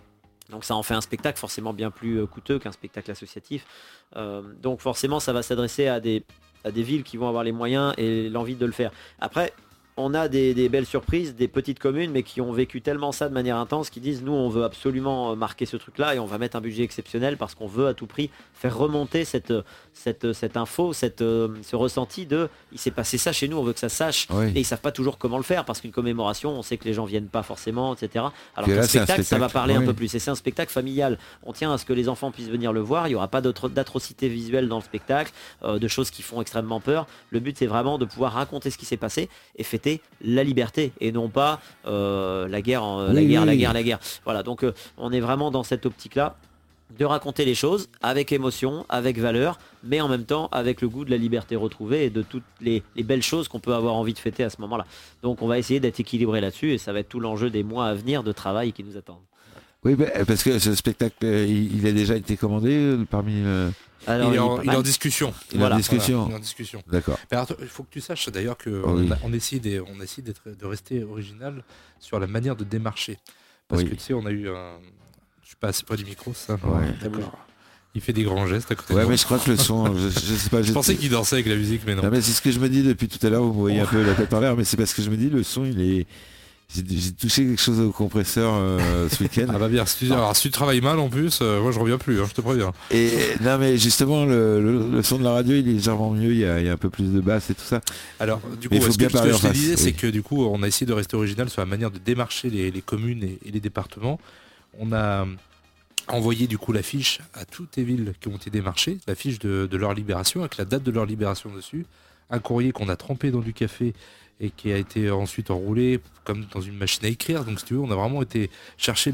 [0.54, 3.66] Donc ça en fait un spectacle forcément bien plus euh, coûteux qu'un spectacle associatif.
[4.16, 6.24] Euh, donc forcément ça va s'adresser à des,
[6.64, 8.92] à des villes qui vont avoir les moyens et l'envie de le faire.
[9.20, 9.52] Après,
[9.98, 13.30] on a des, des belles surprises, des petites communes, mais qui ont vécu tellement ça
[13.30, 16.26] de manière intense, qui disent nous on veut absolument euh, marquer ce truc-là et on
[16.26, 19.54] va mettre un budget exceptionnel parce qu'on veut à tout prix faire remonter cette,
[19.94, 23.64] cette, cette info, cette, euh, ce ressenti de il s'est passé ça chez nous, on
[23.64, 24.28] veut que ça sache.
[24.32, 24.52] Oui.
[24.56, 26.94] Et ils savent pas toujours comment le faire parce qu'une commémoration, on sait que les
[26.94, 28.26] gens viennent pas forcément, etc.
[28.56, 30.14] Alors Que qu'un un spectacle, ça va spectacle, parler un peu plus.
[30.16, 31.20] Et c'est un spectacle familial.
[31.44, 33.08] On tient à ce que les enfants puissent venir le voir.
[33.08, 35.32] Il n'y aura pas d'atrocités visuelles dans le spectacle,
[35.64, 37.06] euh, de choses qui font extrêmement peur.
[37.30, 39.83] Le but, c'est vraiment de pouvoir raconter ce qui s'est passé et fêter
[40.24, 43.84] la liberté et non pas euh, la guerre, en- la Oui, guerre, la guerre, la
[43.84, 44.00] guerre.
[44.26, 44.44] Voilà.
[44.44, 46.36] Donc, euh, on est vraiment dans cette optique-là
[47.00, 51.06] de raconter les choses avec émotion, avec valeur, mais en même temps avec le goût
[51.06, 54.14] de la liberté retrouvée et de toutes les, les belles choses qu'on peut avoir envie
[54.14, 54.86] de fêter à ce moment-là.
[55.24, 57.88] Donc on va essayer d'être équilibré là-dessus et ça va être tout l'enjeu des mois
[57.88, 59.24] à venir de travail qui nous attendent.
[59.84, 63.42] Oui, bah, parce que ce spectacle, euh, il, a déjà été commandé euh, parmi.
[64.08, 64.76] Alors, il, est il est en, pas il est mal.
[64.78, 65.34] en discussion.
[65.52, 65.76] il est Voilà.
[65.76, 66.14] en discussion.
[66.20, 66.84] Voilà, il est en discussion.
[66.92, 67.18] D'accord.
[67.62, 69.10] Il faut que tu saches d'ailleurs que Oh oui.
[69.24, 71.64] on, essaie des- on essaie d'être- de rester original
[72.00, 73.18] sur la manière de démarcher.
[73.68, 73.90] Parce Oui.
[73.90, 74.78] que tu sais, on a eu un.
[75.42, 76.54] Je suis pas assez près du micro, ça.
[76.56, 76.94] Ouais.
[77.02, 77.38] D'accord.
[77.96, 79.12] Il fait des grands gestes à côté de Ouais, moi.
[79.12, 80.62] mais je crois que le son, je, je sais pas.
[80.64, 82.02] Je pensais qu'il dansait avec la musique, mais non.
[82.04, 83.44] Non, mais c'est ce que je me dis depuis tout à l'heure.
[83.44, 85.30] Vous voyez un peu la tête en l'air, mais c'est parce que je me dis
[85.30, 86.08] le son, il est.
[86.76, 89.46] J'ai touché quelque chose au compresseur euh, ce week-end.
[89.54, 91.80] Ah bah bien, si tu, alors, si tu travailles mal en plus, euh, moi je
[91.80, 92.72] reviens plus, hein, je te préviens.
[92.90, 96.32] Et non, mais justement, le, le- le son de la radio, il est légèrement mieux.
[96.32, 97.82] Il y, a, il y a un peu plus de basse et tout ça.
[98.20, 99.82] Alors, du coup, ce que, ce que parler je te disais, oui.
[99.82, 102.50] c'est que du coup, on a essayé de rester original sur la manière de démarcher
[102.50, 104.20] les, les communes et, et les départements.
[104.80, 105.28] On a
[106.08, 109.78] envoyé du coup l'affiche à toutes les villes qui ont été démarchées, l'affiche de, de
[109.78, 111.86] leur libération, avec la date de leur libération dessus,
[112.30, 113.94] un courrier qu'on a trempé dans du café
[114.40, 117.46] et qui a été ensuite enroulé comme dans une machine à écrire.
[117.46, 119.14] Donc si tu veux, on a vraiment été chercher.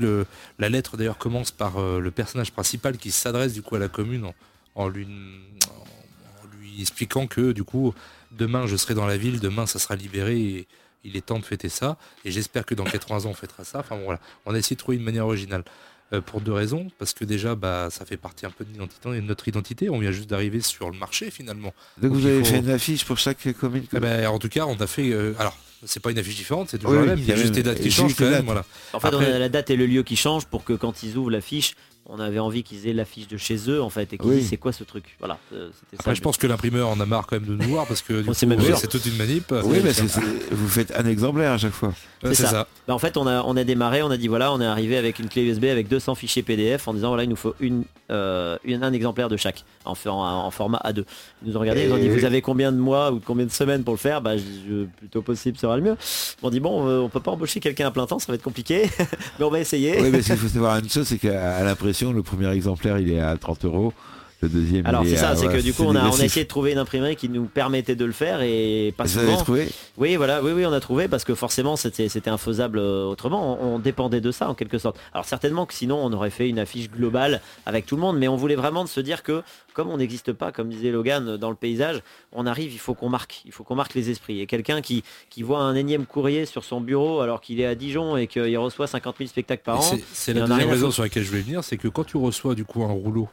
[0.57, 3.89] La lettre d'ailleurs commence par euh, le personnage principal qui s'adresse du coup à la
[3.89, 4.31] commune
[4.75, 5.07] en, lui,
[6.79, 7.93] expliquant que du coup
[8.31, 10.67] demain je serai dans la ville, demain ça sera libéré et
[11.03, 11.97] il est temps de fêter ça.
[12.25, 13.79] Et j'espère que dans 80 ans on fêtera ça.
[13.79, 15.63] Enfin voilà, on a essayé de trouver une manière originale.
[16.11, 19.09] Euh, pour deux raisons, parce que déjà bah, ça fait partie un peu de l'identité-
[19.09, 21.71] de notre identité, on vient juste d'arriver sur le marché finalement.
[22.01, 23.83] Donc, Donc, vous avez faut- fait une affiche pour chaque commune.
[23.95, 25.11] Eh ben, en tout cas on a fait...
[25.11, 27.35] euh, alors c'est pas une affiche différente, c'est toujours Oui, la même, il y a
[27.35, 28.43] juste des dates qui changent quand même.
[28.45, 28.65] Voilà.
[28.91, 31.03] En fait, Après- on a la date et le lieu qui changent pour que quand
[31.03, 34.17] ils ouvrent l'affiche, on avait envie qu'ils aient l'affiche de chez eux en fait et
[34.17, 34.37] qu'ils Oui.
[34.37, 35.03] disent c'est quoi ce truc?
[35.19, 36.01] Voilà, euh, c'était ça.
[36.01, 38.23] Après je pense que l'imprimeur en a marre quand même de nous voir parce que
[38.33, 39.53] c'est euh, c'est toute une manip.
[39.63, 40.19] Oui, c'est-
[40.51, 41.93] vous faites un exemplaire à chaque fois.
[42.23, 42.47] C'est ça.
[42.47, 42.67] ça.
[42.87, 44.97] Bah, en fait, on a, on a démarré, on a dit voilà, on est arrivé
[44.97, 47.83] avec une clé USB avec 200 fichiers PDF en disant voilà, il nous faut une,
[48.11, 51.03] euh, une- un exemplaire de chaque en, en, en format A2.
[51.43, 53.51] Ils nous ont regardé, ils ont dit vous avez combien de mois ou combien de
[53.51, 54.21] semaines pour le faire?
[54.21, 55.95] Bah, je dis, le plutôt possible sera le mieux.
[55.99, 58.43] Ils m'ont dit bon, on peut pas embaucher quelqu'un à plein temps, ça va être
[58.43, 58.89] compliqué,
[59.39, 60.01] mais on va essayer.
[60.01, 61.63] Oui, mais ce qu'il faut savoir une chose, c'est qu'à à
[62.13, 63.93] le premier exemplaire, il est à 30 euros.
[64.41, 64.85] Le deuxième.
[64.85, 66.47] Alors c'est est, ça, euh, c'est que du coup on a, on a essayé de
[66.47, 69.43] trouver une imprimerie qui nous permettait de le faire et pas Vous avez souvent.
[69.43, 73.03] trouvé Oui, voilà, oui, oui, on a trouvé parce que forcément c'était c'était infaisable euh,
[73.05, 73.61] autrement.
[73.61, 74.97] On, on dépendait de ça en quelque sorte.
[75.13, 78.29] Alors certainement que sinon on aurait fait une affiche globale avec tout le monde, mais
[78.29, 81.49] on voulait vraiment de se dire que comme on n'existe pas, comme disait Logan, dans
[81.49, 84.41] le paysage, on arrive, il faut qu'on marque, il faut qu'on marque les esprits.
[84.41, 87.75] Et quelqu'un qui, qui voit un énième courrier sur son bureau alors qu'il est à
[87.75, 91.03] Dijon et qu'il reçoit 50 000 spectacles par Et an, c'est- la deuxième raison sur
[91.03, 93.29] laquelle je voulais venir, c'est que quand tu reçois du coup un rouleau,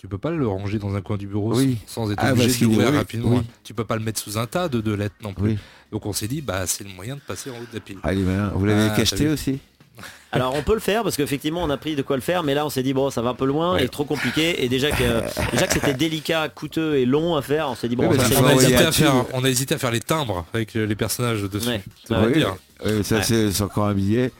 [0.00, 1.76] tu peux pas le ranger dans un coin du bureau Oui.
[1.86, 3.30] sans être Ah, obligé parce de l'ouvrir oui, rapidement.
[3.36, 3.42] oui.
[3.64, 5.50] Tu peux pas le mettre sous un tas de, de lettres non plus.
[5.50, 5.58] Oui.
[5.92, 7.98] Donc on s'est dit, bah c'est le moyen de passer en haut de la pile.
[8.06, 8.50] Il est malin.
[8.54, 9.58] Vous l'avez Ah, cacheté aussi
[10.32, 12.54] Alors on peut le faire parce qu'effectivement on a pris de quoi le faire, mais
[12.54, 13.84] là on s'est dit bon ça va un peu loin Ouais.
[13.84, 15.20] et trop compliqué et déjà que
[15.52, 18.46] déjà que c'était délicat, coûteux et long à faire, on s'est dit bon Oui, on
[18.46, 21.68] a hésité à faire, on a hésité à faire les timbres avec les personnages dessus.
[22.08, 23.02] Ouais.
[23.02, 24.32] Ça ça c'est encore un billet.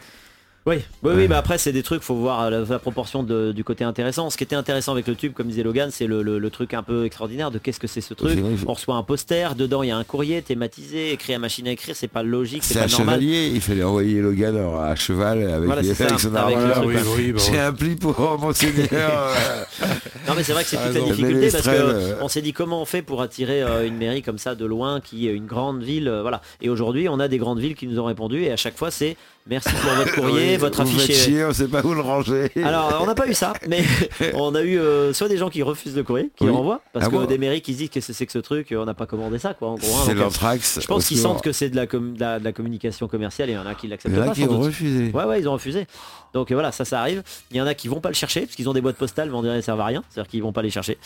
[0.66, 1.16] Oui, oui, Ouais.
[1.16, 3.82] oui, bah après c'est des trucs, faut voir euh, la, la proportion de- du côté
[3.82, 4.28] intéressant.
[4.28, 6.74] Ce qui était intéressant avec le tube, comme disait Logan, c'est le, le- le truc
[6.74, 8.32] un peu extraordinaire de qu'est-ce que c'est ce truc.
[8.34, 11.32] C'est vrai, je- On reçoit un poster, dedans il y a un courrier thématisé, écrit
[11.32, 13.20] à machine à écrire, c'est pas logique, c'est pas un normal.
[13.20, 16.34] chevalier, il fallait envoyer Logan alors, à cheval avec, Voilà, les- c'est ça, avec son
[16.34, 16.72] arbre.
[16.82, 18.88] truc, oui, oui, bah, J'ai un pli pour monseigneur.
[18.92, 19.34] euh,
[20.28, 22.14] Non mais c'est vrai que c'est Ah, toute la difficulté parce estrelle, que euh.
[22.20, 25.00] on s'est dit comment on fait pour attirer euh, une mairie comme ça de loin
[25.00, 26.42] qui est une grande ville, euh, voilà.
[26.60, 28.90] Et aujourd'hui on a des grandes villes qui nous ont répondu et à chaque fois
[28.90, 32.00] c'est merci pour votre courrier, oui, votre vous est- chier, on sait pas où le
[32.00, 32.50] ranger.
[32.62, 33.82] Alors on n'a pas eu ça, mais
[34.34, 36.50] on a eu euh, soit des gens qui refusent le courrier, qui Oui.
[36.50, 38.32] le renvoient, parce Ah que bon des mairies qui se disent qu'est-ce que c'est que
[38.32, 39.68] ce truc, on n'a pas commandé ça quoi.
[39.68, 40.78] En gros, hein, c'est euh, l'anthrax.
[40.80, 43.48] je pense qu'ils sentent que c'est de la, com- de la- de la communication commerciale
[43.50, 44.32] et il y en a qui l'acceptent pas.
[44.32, 44.66] qui sans ont doute.
[44.66, 45.10] refusé.
[45.12, 45.86] Ouais ouais ils ont refusé.
[46.34, 47.22] Donc euh, voilà ça ça arrive.
[47.50, 49.28] Il y en a qui vont pas le chercher parce qu'ils ont des boîtes postales
[49.30, 50.98] mais on dirait qu'elles servent à rien, c'est-à-dire qu'ils vont pas les chercher.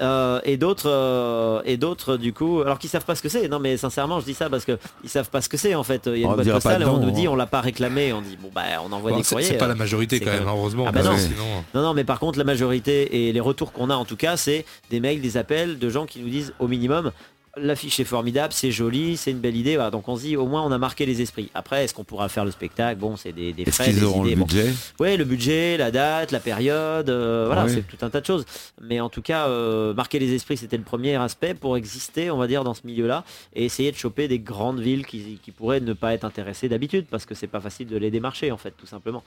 [0.00, 3.48] Euh, et d'autres euh, et d'autres du coup alors qu'ils savent pas ce que c'est.
[3.48, 5.84] Non mais sincèrement je dis ça parce que ils savent pas ce que c'est en
[5.84, 6.02] fait.
[6.06, 7.30] Il y a On une boîte postale et on nous dit hein.
[7.32, 9.46] on l'a pas réclamé, on dit bon bah on envoie Bon, des courriers.
[9.46, 10.84] c'est pas la majorité quand même, heureusement.
[10.88, 11.16] Ah bah non.
[11.16, 14.16] sinon, non, non, mais par contre, la majorité et les retours qu'on a en tout
[14.16, 17.10] cas, c'est des mails, des appels de gens qui nous disent au minimum
[17.56, 19.74] l'affiche est formidable, c'est joli, c'est une belle idée.
[19.74, 21.50] Voilà, donc on se dit au moins on a marqué les esprits.
[21.54, 22.98] Après, est-ce qu'on pourra faire le spectacle?
[23.00, 24.34] Bon, c'est des, frais, des auront idées.
[24.34, 24.46] le Bon.
[24.46, 24.72] budget?
[24.98, 28.44] Ouais, le budget, la date, la période, euh, voilà, c'est tout un tas de choses.
[28.80, 32.36] Mais en tout cas, euh, marquer les esprits, c'était le premier aspect pour exister, on
[32.38, 35.80] va dire, dans ce milieu-là, et essayer de choper des grandes villes qui, qui pourraient
[35.80, 38.74] ne pas être intéressées d'habitude, parce que c'est pas facile de les démarcher, en fait,
[38.76, 39.22] tout simplement.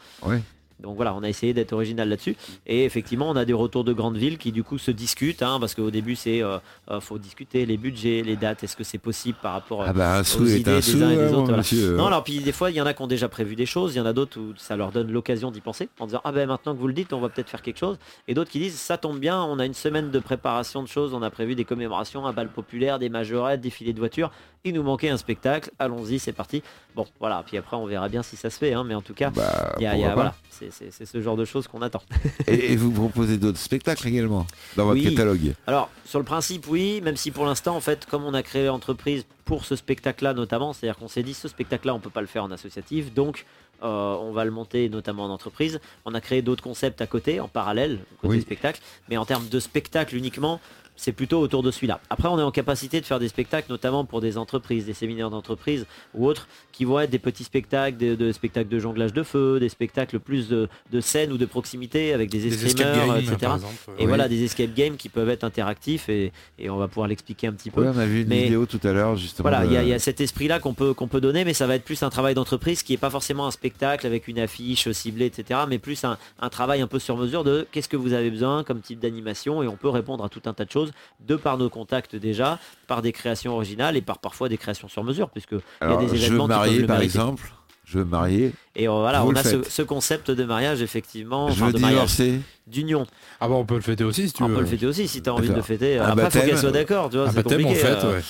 [0.84, 2.36] Donc voilà, on a essayé d'être original là-dessus.
[2.68, 5.58] Et effectivement, on a des retours de grandes villes qui du coup se discutent, hein,
[5.60, 6.58] parce qu'au début, c'est euh,
[6.92, 10.18] euh, faut discuter les budgets, les dates, est-ce que c'est possible par rapport Ah bah
[10.18, 11.98] un aux idées un des sou, uns et des hein, autres, voilà.
[11.98, 13.96] Non, alors puis des fois, il y en a qui ont déjà prévu des choses,
[13.96, 16.32] il y en a d'autres où ça leur donne l'occasion d'y penser, en disant ah
[16.34, 17.98] ben maintenant que vous le dites, on va peut-être faire quelque chose.
[18.28, 21.14] Et d'autres qui disent ça tombe bien, on a une semaine de préparation de choses,
[21.14, 24.32] on a prévu des commémorations, un bal populaire, des majorettes, des filets de voitures.
[24.66, 26.64] Il nous manquait un spectacle, allons-y, c'est parti.
[26.96, 27.44] Bon, voilà.
[27.46, 29.76] Puis après, on verra bien si ça se fait, hein, mais en tout cas, Bah,
[29.78, 30.72] y a- y a- voilà, c'est
[31.06, 32.02] ce genre de choses qu'on attend.
[32.48, 34.48] et, et vous proposez d'autres spectacles également
[34.78, 35.10] dans votre Oui.
[35.10, 35.54] catalogue?
[35.68, 38.68] Alors, sur le principe, oui, même si pour l'instant, en fait, comme on a créé
[38.68, 42.28] l'entreprise pour ce spectacle-là notamment, c'est-à-dire qu'on s'est dit, ce spectacle-là, on peut pas le
[42.28, 43.46] faire en associatif, donc
[43.84, 45.82] euh, on va le monter notamment en entreprise.
[46.06, 48.42] On a créé d'autres concepts à côté, en parallèle, côté Oui.
[48.42, 50.62] spectacle, mais en termes de spectacle uniquement,
[50.96, 52.00] c'est plutôt autour de celui-là.
[52.10, 55.30] Après, on est en capacité de faire des spectacles, notamment pour des entreprises, des séminaires
[55.30, 59.24] d'entreprise ou autres, qui vont être des petits spectacles, des, de spectacles de jonglage de
[59.24, 63.36] feu, des spectacles plus de, de scène ou de proximité avec des, escrimeurs, games, etc.
[63.42, 63.74] par exemple.
[63.98, 64.06] Et Oui.
[64.08, 67.54] voilà, des escape games qui peuvent être interactifs et, et on va pouvoir l'expliquer un
[67.54, 67.82] petit peu.
[67.82, 69.50] Ouais, on a vu une Mais- vidéo tout à l'heure justement.
[69.50, 71.44] Voilà, de- il y, a- il y a cet esprit-là qu'on peut, qu'on peut donner,
[71.46, 74.28] mais ça va être plus un travail d'entreprise qui n'est pas forcément un spectacle avec
[74.28, 75.62] une affiche ciblée, etc.
[75.68, 78.64] Mais plus un, un travail un peu sur mesure de qu'est-ce que vous avez besoin
[78.64, 80.83] comme type d'animation et on peut répondre à tout un tas de choses
[81.22, 85.04] de par nos contacts déjà, par des créations originales et par parfois des créations sur
[85.04, 86.98] mesure, puisque il y a Alors, des je veux événements qui peuvent marier le par
[86.98, 87.18] mériter.
[87.18, 87.54] exemple.
[87.86, 88.54] Je veux me marier.
[88.78, 91.80] Et euh, voilà, Vous on a ce, concept de mariage effectivement, je enfin, veux de
[91.80, 92.40] mariage, divorcer.
[92.66, 93.06] d'union.
[93.42, 94.56] Ah bah on peut le fêter aussi si tu On veux.
[94.56, 96.00] peut le fêter aussi si tu as envie de le fêter.
[96.00, 97.86] Un Après, il faut baptême, qu'elle soit d'accord, tu vois, Un c'est baptême on compliqué.
[97.86, 98.24] fête, euh, ouais.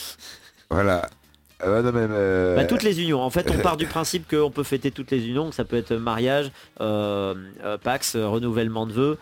[0.71, 1.07] Voilà.
[1.65, 3.21] Euh, non, mais, euh, Bah, toutes les unions.
[3.21, 5.77] En fait, on part du principe qu'on peut fêter toutes les unions, que ça peut
[5.77, 9.17] être mariage, euh, euh, Pax, renouvellement de vœux,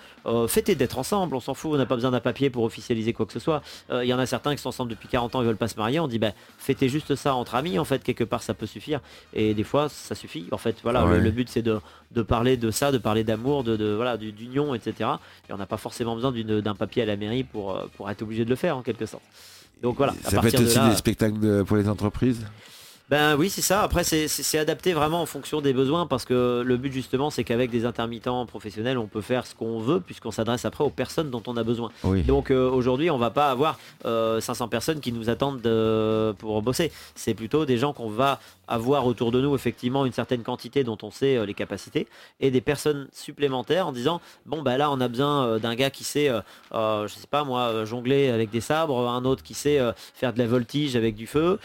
[0.48, 3.26] fêter d'être ensemble, on s'en fout, on n'a pas besoin d'un papier pour officialiser quoi
[3.26, 3.62] que ce soit.
[3.92, 5.78] Il y en a certains qui sont ensemble depuis 40 ans et veulent pas se
[5.78, 8.68] marier, on dit bah fêtez juste ça entre amis, en fait, quelque part ça peut
[8.68, 9.00] suffire.
[9.34, 10.48] Et des fois ça suffit.
[10.52, 11.18] En fait, voilà, Ouais.
[11.18, 11.80] le, le but c'est de,
[12.12, 15.10] de parler de ça, de parler d'amour, de, de- voilà, d'union, etc.
[15.50, 18.46] Et on n'a pas forcément besoin d'un papier à la mairie pour, pour être obligé
[18.46, 19.24] de le faire en quelque sorte.
[19.82, 21.88] Donc voilà, à ça peut partir être de aussi là, des spectacles de- pour les
[21.90, 22.46] entreprises.
[23.10, 23.82] ben oui, c'est ça.
[23.82, 27.70] Après, c'est- adapté vraiment en fonction des besoins parce que le but justement, c'est qu'avec
[27.72, 31.44] des intermittents professionnels, on peut faire ce qu'on veut puisqu'on s'adresse après aux personnes dont
[31.48, 31.90] on a besoin.
[32.04, 32.22] Oui.
[32.24, 36.62] Donc euh, aujourd'hui, on va pas avoir euh, 500 personnes qui nous attendent de- pour
[36.62, 36.92] bosser.
[37.16, 38.40] C'est plutôt des gens qu'on va
[38.72, 42.08] avoir autour de nous effectivement une certaine quantité dont on sait euh, les capacités
[42.40, 45.90] et des personnes supplémentaires en disant bon bah là on a besoin euh, d'un gars
[45.90, 49.80] qui sait, euh, je sais pas moi, jongler avec des sabres, un autre qui sait
[50.14, 51.60] faire de la voltige avec du feu,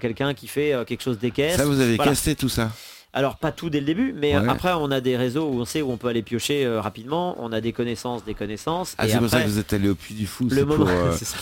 [0.00, 1.58] quelqu'un qui fait quelque chose d'équestre.
[1.60, 2.12] Ça, vous avez Voilà.
[2.12, 2.70] casté tout ça.
[3.16, 4.48] Alors pas tout dès le début, mais euh, Ouais.
[4.50, 7.36] après on a des réseaux où on sait où on peut aller piocher euh, rapidement,
[7.38, 8.94] on a des connaissances, des connaissances.
[8.98, 10.48] Ah, c'est pour ça que vous êtes allé au puits du fou.
[10.50, 11.36] le moment, pour, euh, ça.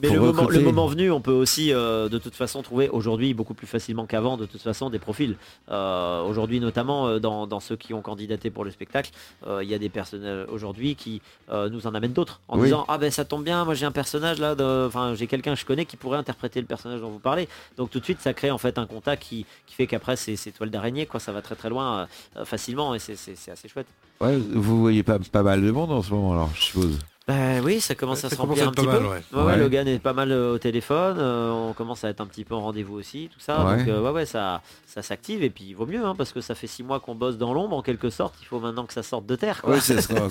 [0.00, 0.62] Mais le moment, le recruter.
[0.62, 4.36] moment venu, on peut aussi euh, de toute façon trouver aujourd'hui beaucoup plus facilement qu'avant
[4.36, 5.36] de toute façon des profils.
[5.70, 9.10] Aujourd'hui notamment dans, dans ceux qui ont candidaté pour le spectacle,
[9.62, 12.64] il y a des personnes aujourd'hui qui nous en amènent d'autres en Oui.
[12.64, 14.54] disant ah ben ça tombe bien, moi j'ai un personnage là,
[14.86, 17.48] enfin j'ai quelqu'un que je connais qui pourrait interpréter le personnage dont vous parlez.
[17.76, 20.36] Donc tout de suite ça crée en fait un contact qui, qui fait qu'après c'est
[20.36, 22.06] c'est toile d'araignée quoi, ça va très très loin euh,
[22.40, 23.14] euh, facilement et c'est-
[23.50, 23.86] assez chouette.
[24.20, 26.98] ouais, vous voyez pas, pas mal de monde en ce moment, alors, je suppose.
[27.28, 29.00] Bah oui, ça commence à Ça se remplir un petit pas peu.
[29.02, 29.42] mal, ouais.
[29.42, 29.56] Ouais.
[29.56, 32.54] Logan est pas mal euh, au téléphone, euh, on commence à être un petit peu
[32.54, 33.64] en rendez-vous aussi, tout ça.
[33.66, 33.78] Ouais.
[33.78, 36.40] Donc euh, ouais, ouais, ça, ça s'active et puis il vaut mieux hein, parce que
[36.40, 38.34] ça fait six mois qu'on bosse dans l'ombre en quelque sorte.
[38.42, 39.60] Il faut maintenant que ça sorte de terre.
[39.62, 39.74] Quoi.
[39.74, 40.30] Oui, c'est ce qu'on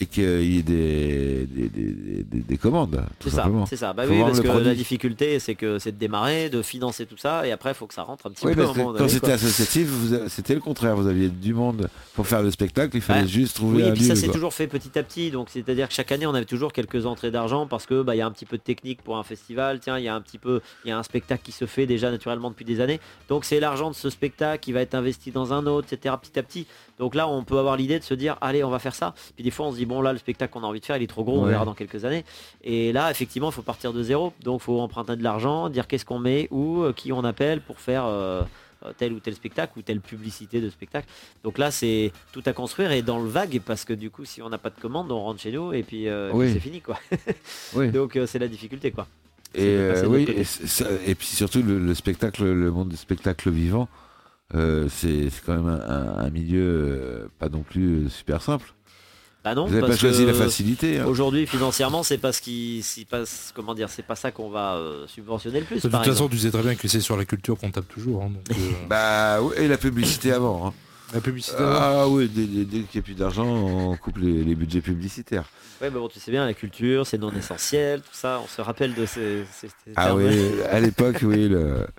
[0.00, 1.92] et qu'il y ait des, des, des,
[2.24, 3.92] des- des commandes, tout C'est ça, c'est ça.
[3.92, 4.66] Bah Faut oui, parce que produit.
[4.66, 7.86] la difficulté, c'est que c'est de démarrer, de financer tout ça, et après, il faut
[7.86, 8.64] que ça rentre un petit Oui, peu.
[8.64, 9.88] parce moment quand c'était associatif,
[10.28, 10.96] c'était le contraire.
[10.96, 13.28] Vous aviez du monde pour faire le spectacle, il fallait Ouais.
[13.28, 14.32] juste trouver Oui, et un puis ça lieu, quoi.
[14.32, 15.30] toujours fait petit à petit.
[15.30, 18.20] Donc c'est-à-dire que chaque année on avait toujours quelques entrées d'argent parce que bah y
[18.22, 19.80] a un petit peu de technique pour un festival.
[19.80, 21.86] Tiens, il y a un petit peu, il y a un spectacle qui se fait
[21.86, 23.00] déjà naturellement depuis des années.
[23.28, 26.14] Donc c'est l'argent de ce spectacle qui va être investi dans un autre, etc.
[26.20, 26.66] Petit à petit.
[26.98, 29.14] Donc là on peut avoir l'idée de se dire allez on va faire ça.
[29.34, 30.96] Puis des fois on se dit bon là le spectacle qu'on a envie de faire
[30.96, 32.24] il est trop gros, on verra dans quelques années.
[32.64, 34.32] Et là effectivement il faut partir de zéro.
[34.42, 37.60] Donc il faut emprunter de l'argent, dire qu'est-ce qu'on met, où, euh, qui on appelle
[37.60, 38.06] pour faire.
[38.06, 38.42] euh,
[38.86, 41.06] euh, tel ou tel spectacle ou telle publicité de spectacle.
[41.44, 44.40] Donc là, c'est tout à construire et dans le vague parce que du coup, si
[44.40, 46.46] on n'a pas de commande, on rentre chez nous et puis, euh, Oui.
[46.46, 46.98] puis c'est fini quoi.
[47.74, 47.90] Oui.
[47.90, 49.06] Donc euh, c'est la difficulté quoi.
[49.54, 49.76] Et,
[50.06, 50.86] oui, ça-
[51.18, 53.86] puis surtout le, le spectacle, le monde du spectacle vivant,
[54.54, 58.72] euh, c'est quand même un, un milieu euh, pas non plus super simple.
[59.42, 60.98] Bah non, Vous n'avez pas choisi la facilité.
[60.98, 61.06] hein.
[61.06, 62.84] Aujourd'hui, financièrement, c'est pas ce qui.
[63.54, 65.76] Comment dire, c'est pas ça qu'on va euh, subventionner le plus.
[65.76, 68.22] De toute façon, tu sais très bien que c'est sur la culture qu'on tape toujours.
[68.22, 70.66] hein, donc, euh, Bah oui, et la publicité avant.
[70.68, 70.72] hein.
[71.14, 71.56] la publicité.
[71.58, 74.82] Ah oui, dès, dès- dès qu'il n'y a plus d'argent, on coupe les, les budgets
[74.82, 75.44] publicitaires.
[75.80, 78.40] Ouais, mais bon, tu sais bien, la culture, c'est non essentiel, tout ça.
[78.44, 80.22] On se rappelle de ces, ces- ces Ah termes.
[80.24, 81.48] oui, à l'époque, oui.
[81.48, 81.86] Le...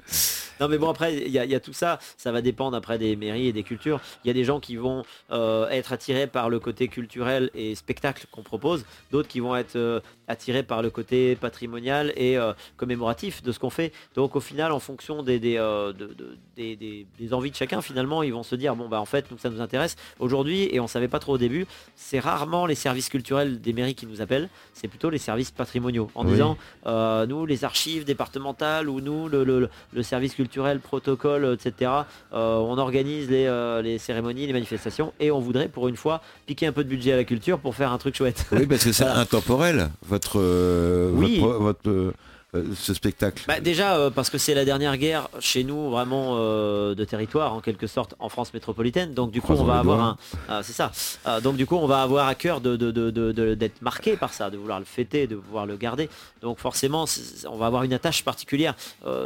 [0.59, 2.77] Non mais bon après il y, a- il y a tout ça, ça va dépendre
[2.77, 3.99] après des mairies et des cultures.
[4.23, 7.73] Il y a des gens qui vont euh, être attirés par le côté culturel et
[7.73, 12.53] spectacle qu'on propose, d'autres qui vont être euh, attirés par le côté patrimonial et euh,
[12.77, 13.91] commémoratif de ce qu'on fait.
[14.13, 17.81] Donc au final en fonction des, des, de- de- des, des- des envies de chacun
[17.81, 20.79] finalement ils vont se dire bon bah en fait nous ça nous intéresse aujourd'hui et
[20.79, 21.65] on savait pas trop au début,
[21.95, 26.09] c'est rarement les services culturels des mairies qui nous appellent, c'est plutôt les services patrimoniaux
[26.15, 26.31] en Oui.
[26.31, 26.57] disant
[26.87, 31.91] euh, nous les archives départementales ou nous le, le- le service culturel, protocole, etc.
[32.33, 36.21] Euh, on organise les, euh, les cérémonies, les manifestations et on voudrait pour une fois
[36.45, 38.45] piquer un peu de budget à la culture pour faire un truc chouette.
[38.51, 40.39] Oui, parce que c'est intemporel, votre,
[41.13, 41.39] Oui.
[41.39, 42.13] votre, votre,
[42.53, 43.43] euh, ce spectacle.
[43.47, 47.53] Bah, déjà euh, parce que c'est la dernière guerre chez nous vraiment euh, de territoire
[47.53, 49.13] en quelque sorte en France métropolitaine.
[49.13, 50.17] Donc du coup Croisons on va avoir un
[50.49, 50.91] ah, c'est ça.
[51.23, 53.81] Ah, donc du coup on va avoir à cœur de, de- de- de- de- d'être
[53.81, 56.09] marqué par ça de vouloir le fêter de vouloir le garder.
[56.41, 57.05] Donc forcément
[57.49, 58.75] on va avoir une attache particulière.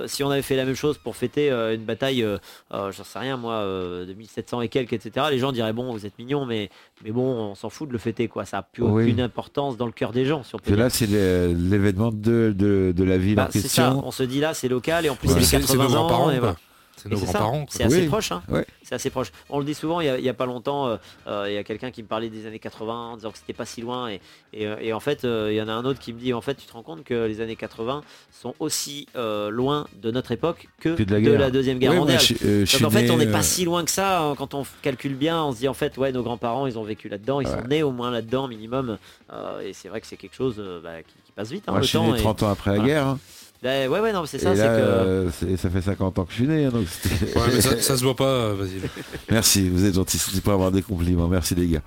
[0.06, 2.26] Si on avait fait la même chose pour fêter une bataille
[2.72, 6.18] j'en sais rien moi de 1700 et quelques etc les gens diraient bon vous êtes
[6.20, 6.70] mignons mais
[7.04, 8.46] mais bon on s'en fout de le fêter quoi.
[8.46, 9.04] Ça a plus Oui.
[9.04, 12.94] aucune importance dans le cœur des gens si on peut là, c'est l'événement de, de,
[12.96, 15.28] de la ville Bah, en ça, on se dit là c'est local et en plus
[15.30, 15.34] Ouais.
[15.36, 16.56] c'est les C'est c'est nos 80 ans et voilà.
[16.98, 17.66] C'est nos grands-parents.
[17.70, 18.08] C'est assez Oui.
[18.08, 18.32] proche.
[18.32, 18.42] hein.
[18.48, 18.66] Ouais.
[18.82, 19.28] C'est assez proche.
[19.50, 20.96] On le dit souvent, il n'y a, pas longtemps, euh,
[21.28, 23.54] euh, il y a quelqu'un qui me parlait des années 80 en disant que c'était
[23.54, 24.10] pas si loin.
[24.10, 24.22] Et,
[24.54, 26.34] et, euh, et en fait, euh, il y en a un autre qui me dit
[26.34, 28.02] en fait, tu te rends compte que les années 80
[28.32, 31.40] sont aussi euh, loin de notre époque que, Que de la de guerre.
[31.40, 32.20] la Deuxième Guerre Oui, mondiale.
[32.22, 33.84] je suis- euh, je Donc suis en fait, né, on n'est euh, pas si loin
[33.84, 34.22] que ça.
[34.24, 34.36] hein.
[34.36, 37.10] Quand on calcule bien, on se dit en fait, ouais, nos grands-parents, ils ont vécu
[37.10, 37.54] là-dedans, ils Ouais.
[37.62, 38.98] sont nés au moins là-dedans, minimum.
[39.34, 41.80] Euh, et c'est vrai que c'est quelque chose euh, bah, qui passe vite, hein, Moi,
[41.80, 42.12] le je suis temps.
[42.12, 42.94] né et- 30 ans après la Voilà.
[42.94, 43.08] guerre.
[43.08, 43.20] hein.
[43.64, 44.82] Bah, ouais, ouais, non, c'est ça, Et c'est là, que.
[44.82, 46.66] euh, c'est- ça fait 50 ans que je suis né.
[46.66, 48.80] hein, donc c'était- Ouais, mais ça, ça se voit pas, euh, vas-y.
[49.32, 50.18] Merci, vous êtes gentils.
[50.20, 51.28] C'était pour avoir des compliments.
[51.28, 51.82] Merci les gars.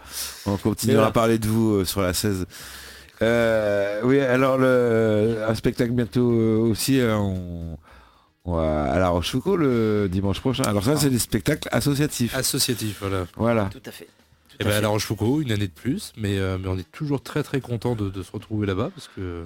[0.46, 2.46] On continuera à parler de vous euh, sur la 16.
[3.22, 7.76] Euh, oui, alors le, un spectacle bientôt euh, aussi euh, on,
[8.44, 10.62] on va à La Rochefoucauld le dimanche prochain.
[10.64, 12.34] Alors ça, c'est des spectacles associatifs.
[12.34, 13.26] Associatif, voilà.
[13.36, 13.68] Voilà.
[13.72, 14.08] Tout à fait.
[14.60, 14.76] Et ben fait.
[14.76, 17.60] à La Rochefoucauld, une année de plus, mais, euh, mais on est toujours très très
[17.60, 19.44] content de, de se retrouver là-bas parce que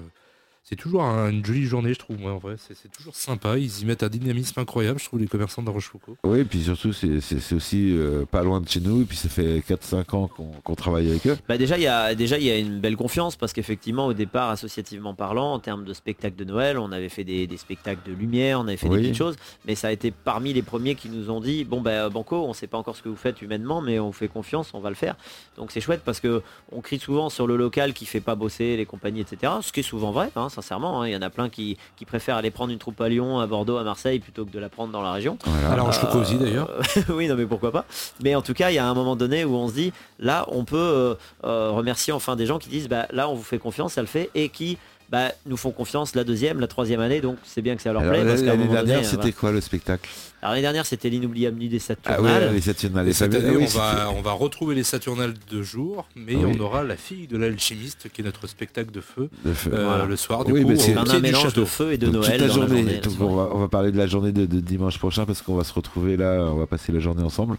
[0.63, 2.17] c'est toujours un- une jolie journée, je trouve.
[2.19, 3.57] moi, en vrai, c'est c'est toujours sympa.
[3.57, 6.15] Ils y mettent un dynamisme incroyable, je trouve, les commerçants de Rochefoucauld.
[6.23, 9.01] Oui, et puis surtout, c'est c'est- c'est aussi euh, pas loin de chez nous.
[9.01, 11.37] Et puis ça fait 4-5 ans qu'on qu'on travaille avec eux.
[11.49, 14.13] Bah déjà, il y a déjà il y a une belle confiance parce qu'effectivement, au
[14.13, 18.09] départ, associativement parlant, en termes de spectacles de Noël, on avait fait des, des spectacles
[18.09, 18.97] de lumière, on avait fait Oui.
[18.97, 21.81] des petites choses, mais ça a été parmi les premiers qui nous ont dit bon
[21.81, 24.27] ben Banco, on sait pas encore ce que vous faites humainement, mais on vous fait
[24.29, 25.15] confiance, on va le faire.
[25.57, 26.41] Donc c'est chouette parce que
[26.71, 29.51] on crie souvent sur le local qui fait pas bosser les compagnies, etc.
[29.61, 31.01] Ce qui est souvent vrai, hein, sincèrement.
[31.01, 31.07] hein.
[31.07, 33.47] Il y en a plein qui, qui préfèrent aller prendre une troupe à Lyon, à
[33.47, 35.37] Bordeaux, à Marseille plutôt que de la prendre dans la région.
[35.45, 35.71] Voilà.
[35.71, 36.69] À La Rochefoucauld aussi, d'ailleurs.
[36.69, 37.85] Euh, oui, non, mais pourquoi pas.
[38.23, 40.45] Mais en tout cas, il y a un moment donné où on se dit, là,
[40.49, 43.59] on peut euh, euh, remercier enfin des gens qui disent, bah, là, on vous fait
[43.59, 44.77] confiance, ça le fait, et qui
[45.09, 48.01] bah, nous font confiance la deuxième, la troisième année, donc c'est bien que ça leur
[48.01, 48.23] plaît.
[48.23, 50.09] L'année dernière, c'était quoi le spectacle
[50.41, 52.53] Alors, l'année dernière, c'était l'inoubliable nuit des Ah oui, Saturnales.
[52.53, 53.07] les Saturnales.
[53.07, 56.55] Et cette année, oui, on, va, on va retrouver les Saturnales de jour, mais Oui.
[56.57, 59.71] on aura la fille de l'alchimiste, qui est notre spectacle de feu, le feu.
[59.73, 60.05] euh, Voilà.
[60.05, 61.61] le soir, du Oui, coup, mais c'est- un mélange château.
[61.61, 62.31] de feu et de Donc, Noël.
[62.39, 64.97] toute la journée, donc, on, va, on va parler de la journée de, de dimanche
[64.97, 67.57] prochain parce qu'on va se retrouver là, on va passer la journée ensemble.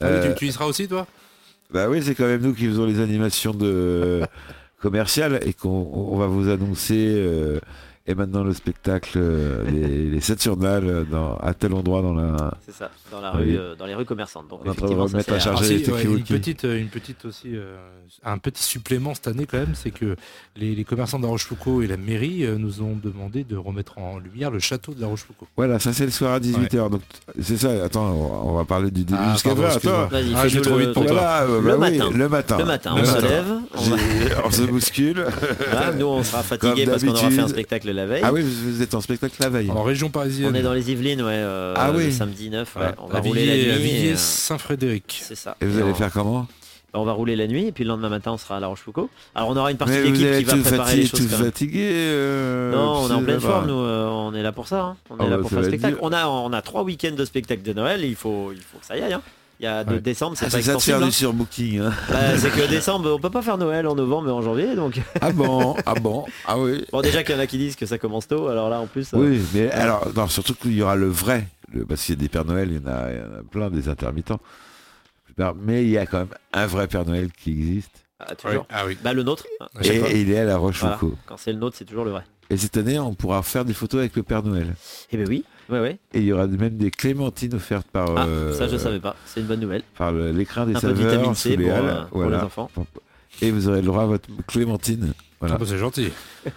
[0.00, 1.06] Ah oui, Euh, tu, tu y seras aussi, toi?
[1.72, 4.20] Bah oui, c'est quand même nous qui faisons les animations de
[4.84, 7.58] commerciales et qu'on on va vous annoncer euh,
[8.06, 12.54] et maintenant le spectacle euh, les, les Saturnales dans, à tel endroit dans la.
[12.66, 13.42] C'est ça, dans, la Oui.
[13.52, 14.48] rue, euh, dans les rues commerçantes.
[14.48, 15.84] Donc, effectivement, ça, à charger.
[15.90, 17.76] Ouais, une petite, euh, une petite aussi, euh,
[18.24, 20.16] un petit supplément cette année quand même, c'est que
[20.56, 23.96] les, les commerçants de La Rochefoucauld et la mairie euh, nous ont demandé de remettre
[23.98, 25.48] en lumière le château de La Rochefoucauld.
[25.56, 26.90] Voilà, ça c'est le soir à 18h.
[26.90, 27.00] Donc
[27.40, 29.98] c'est ça, attends, on va- on va parler du début Ah, jusqu'à pardon, 20 excuse-moi.
[30.04, 30.10] Attends.
[30.10, 31.12] Vas-y, Ah, j'ai trop le- vite pour toi.
[31.14, 32.10] Voilà, euh, Le bah oui, matin.
[32.14, 32.58] le matin.
[32.58, 33.54] Le matin, Le on se lève,
[34.44, 35.24] on se bouscule.
[35.98, 38.22] Nous on sera fatigués Comme parce qu'on aura fait un spectacle la veille.
[38.24, 39.70] Ah oui, vous vous êtes en spectacle la veille.
[39.70, 42.06] En région parisienne, On est dans les Yvelines, ouais, euh, Ah oui.
[42.06, 43.90] le samedi 9, ouais, Ouais, on va à rouler la Villiers, nuit.
[43.90, 45.20] et, Villiers euh, Saint-Frédéric.
[45.22, 45.56] c'est ça.
[45.60, 46.46] Et vous Et allez on, faire comment
[46.92, 48.68] bah, on va rouler la nuit et puis le lendemain matin on sera à La
[48.68, 49.08] Rochefoucauld.
[49.34, 51.20] Alors on aura une partie allez qui va tout préparer les fatigué, choses.
[51.20, 51.46] tout quand même.
[51.46, 51.80] fatigué.
[51.92, 54.80] euh, Non, on est en pleine forme, nous, euh, on est là pour ça.
[54.82, 54.96] hein.
[55.10, 55.98] On est Ah là bah, pour faire spectacle.
[56.02, 58.86] On a, on a trois week-ends de spectacle de Noël, il faut, il faut que
[58.86, 59.12] ça y aille.
[59.12, 59.22] hein.
[59.60, 60.00] Il y a de Ouais.
[60.00, 60.98] décembre, c'est Ah, pas c'est ça de faire extensible.
[61.00, 61.10] du hein.
[61.10, 61.78] surbooking.
[61.80, 61.92] hein.
[62.10, 65.00] Bah, c'est que décembre, on peut pas faire Noël en novembre et en janvier, donc.
[65.20, 66.84] Ah bon Ah bon Ah oui.
[66.92, 68.86] Bon, déjà qu'il y en a qui disent que ça commence tôt, alors là en
[68.86, 69.14] plus.
[69.14, 71.46] euh, Oui, mais alors, non, surtout qu'il y aura le vrai.
[71.72, 73.38] le- parce qu'il y a des Pères Noël, il y, en a, il y en
[73.38, 74.40] a plein des intermittents.
[75.56, 78.04] Mais il y a quand même un vrai Père Noël qui existe.
[78.20, 78.66] ah, toujours.
[78.70, 78.96] Ah oui.
[79.02, 79.44] Bah, le nôtre.
[79.82, 80.58] Et, il est à la Voilà.
[80.58, 81.16] Rochefoucauld.
[81.26, 82.22] Quand c'est le nôtre, c'est toujours le vrai.
[82.50, 84.74] Et cette année, on pourra faire des photos avec le Père Noël.
[85.10, 85.98] Eh ben oui, ouais, ouais.
[86.12, 89.16] Et il y aura même des clémentines offertes par, Ah, euh, ça je savais pas.
[89.26, 89.82] C'est une bonne nouvelle.
[89.96, 91.10] par l'écrin des Un peu de saveurs.
[91.12, 91.84] vitamine C sous les pour, halles.
[91.88, 92.70] euh, pour les enfants.
[93.42, 95.12] Et vous aurez le droit à votre clémentine.
[95.40, 95.56] Voilà.
[95.56, 96.08] Ah bah, c'est gentil.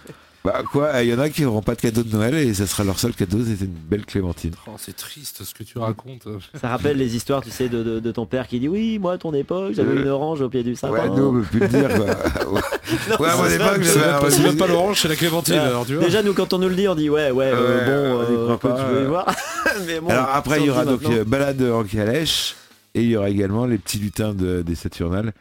[0.44, 2.66] Bah quoi, il y en a qui n'auront pas de cadeau de Noël et ça
[2.66, 4.52] sera leur seul cadeau, c'est une belle clémentine.
[4.66, 6.26] Oh, c'est triste ce que tu racontes.
[6.60, 9.14] Ça rappelle les histoires, tu sais, de, de- de ton père qui dit oui, moi
[9.14, 10.92] à ton époque, j'avais Euh, une orange au pied du sapin.
[10.94, 12.06] Ouais, nous on peut plus le dire quoi.
[12.06, 15.84] Non, Ouais, à mon époque, j'avais c'est un même pas- l'orange, c'est la clémentine alors
[15.84, 16.04] tu vois.
[16.04, 18.52] Déjà, nous, quand on nous le dit, on dit ouais, ouais, euh, bon, on y
[18.52, 19.08] euh, pas, je vais euh.
[19.08, 19.26] voir.
[19.86, 22.54] Mais bon, Alors après il y on aura donc euh, balade en calèche
[22.94, 25.32] et il y aura également les petits lutins de- des Saturnales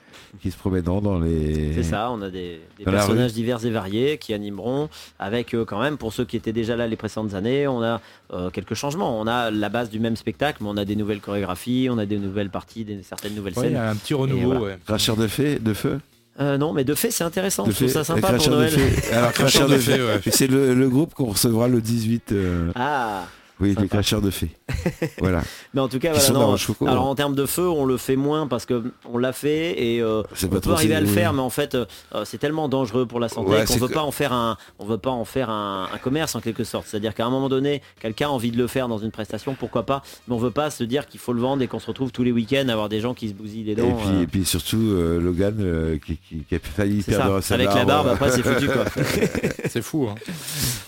[0.42, 1.74] qui se promèneront dans les.
[1.74, 5.98] C'est ça, on a des, personnages divers et variés qui animeront avec euh, quand même,
[5.98, 8.02] pour ceux qui étaient déjà là les précédentes années, on a
[8.34, 9.20] euh, quelques changements.
[9.20, 12.06] On a la base du même spectacle, mais on a des nouvelles chorégraphies, on a
[12.06, 13.82] des nouvelles parties, des, certaines nouvelles Ouais, il y scènes.
[13.82, 14.48] a un petit renouveau.
[14.54, 14.62] voilà.
[14.62, 14.78] ouais.
[14.86, 16.00] Cracheur de fée, de feu?
[16.40, 17.66] Euh, non, mais de fait, c'est intéressant.
[17.66, 18.70] de je trouve ça sympa pour de Noël.
[18.70, 19.14] fée.
[19.14, 20.22] Alors cracheur de ouais.
[20.30, 22.32] c'est le, le groupe qu'on recevra le 18.
[22.32, 23.26] euh, Ah,
[23.60, 23.88] oui, les Sympa.
[23.88, 24.50] cracheurs de fée.
[25.20, 25.42] voilà.
[25.74, 26.56] mais en tout cas, voilà, non.
[26.88, 30.02] Alors en termes de feu, on le fait moins parce que on l'a fait et
[30.02, 31.86] euh, on peut trop arriver à le faire, mais en fait, euh,
[32.26, 34.86] c'est tellement dangereux pour la santé Ouais, qu'on veut que- pas en faire un, on
[34.86, 36.86] veut pas en faire un, un commerce en quelque sorte.
[36.88, 39.84] C'est-à-dire qu'à un moment donné, quelqu'un a envie de le faire dans une prestation, pourquoi
[39.86, 42.12] pas Mais on veut pas se dire qu'il faut le vendre et qu'on se retrouve
[42.12, 43.94] tous les week-ends à avoir des gens qui se bousillent les Et dents.
[43.96, 47.42] puis, euh, et puis surtout euh, Logan euh, qui, qui- qui a failli perdre ça.
[47.42, 48.86] sa Avec la barbe, euh, après c'est foutu quoi.
[49.70, 50.08] C'est fou.
[50.10, 50.16] Hein.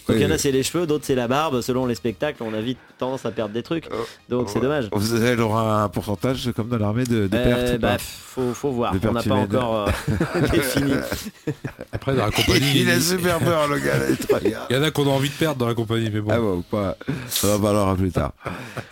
[0.07, 1.61] Donc il y en a c'est les cheveux, d'autres c'est la barbe.
[1.61, 3.85] Selon les spectacles, on a vite tendance à perdre des trucs.
[3.91, 3.95] Oh,
[4.29, 4.89] Donc c'est dommage.
[4.91, 8.71] Avez aura un pourcentage comme dans l'armée de, de Euh, pertes bah, pas faut, faut
[8.71, 8.93] voir.
[8.93, 10.93] De On n'a pas encore euh, défini.
[11.93, 13.67] Après, dans la compagnie, Il a super peur,
[14.27, 14.59] très bien.
[14.69, 16.31] il y en a qu'on a envie de perdre dans la compagnie, mais bon.
[16.33, 16.97] Ah bon, pas.
[17.27, 18.33] Ça va parler plus tard.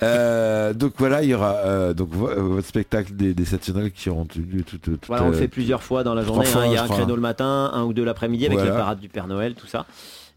[0.03, 3.91] Euh, donc voilà, il y aura euh, donc vo- euh, votre spectacle des, des Saturnales
[3.91, 6.47] qui auront lieu tout, tout, Voilà, on le euh, fait plusieurs fois dans la journée.
[6.47, 6.63] hein.
[6.65, 6.97] Il y a un crois.
[6.97, 8.73] créneau le matin, un ou deux l'après-midi avec Voilà.
[8.73, 9.85] la parade du Père Noël, tout ça.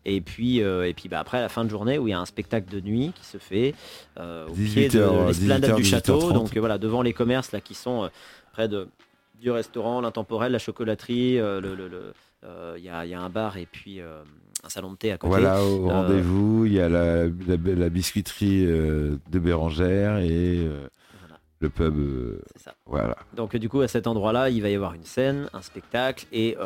[0.06, 2.14] Et puis, euh, et puis bah, après, à la fin de journée, où il y
[2.14, 3.74] a un spectacle de nuit qui se fait
[4.18, 6.18] euh, au 18 pied de l'esplanade 18 du château.
[6.30, 6.32] 18h30.
[6.32, 8.08] Donc euh, voilà, devant les commerces là, qui sont
[8.52, 8.88] près de,
[9.40, 11.36] du restaurant, l'intemporel, la chocolaterie.
[11.36, 12.12] le-
[12.44, 14.22] euh, Il y, a, y a un bar et puis euh,
[14.64, 15.28] un salon de thé à côté.
[15.32, 20.66] Voilà, au Euh, rendez-vous, il y a la, la, la biscuiterie de Bérangère et
[21.20, 21.38] Voilà.
[21.60, 22.40] le pub.
[22.56, 22.72] ça.
[22.86, 23.16] voilà.
[23.36, 26.56] Donc du coup à cet endroit-là, il va y avoir une scène, un spectacle et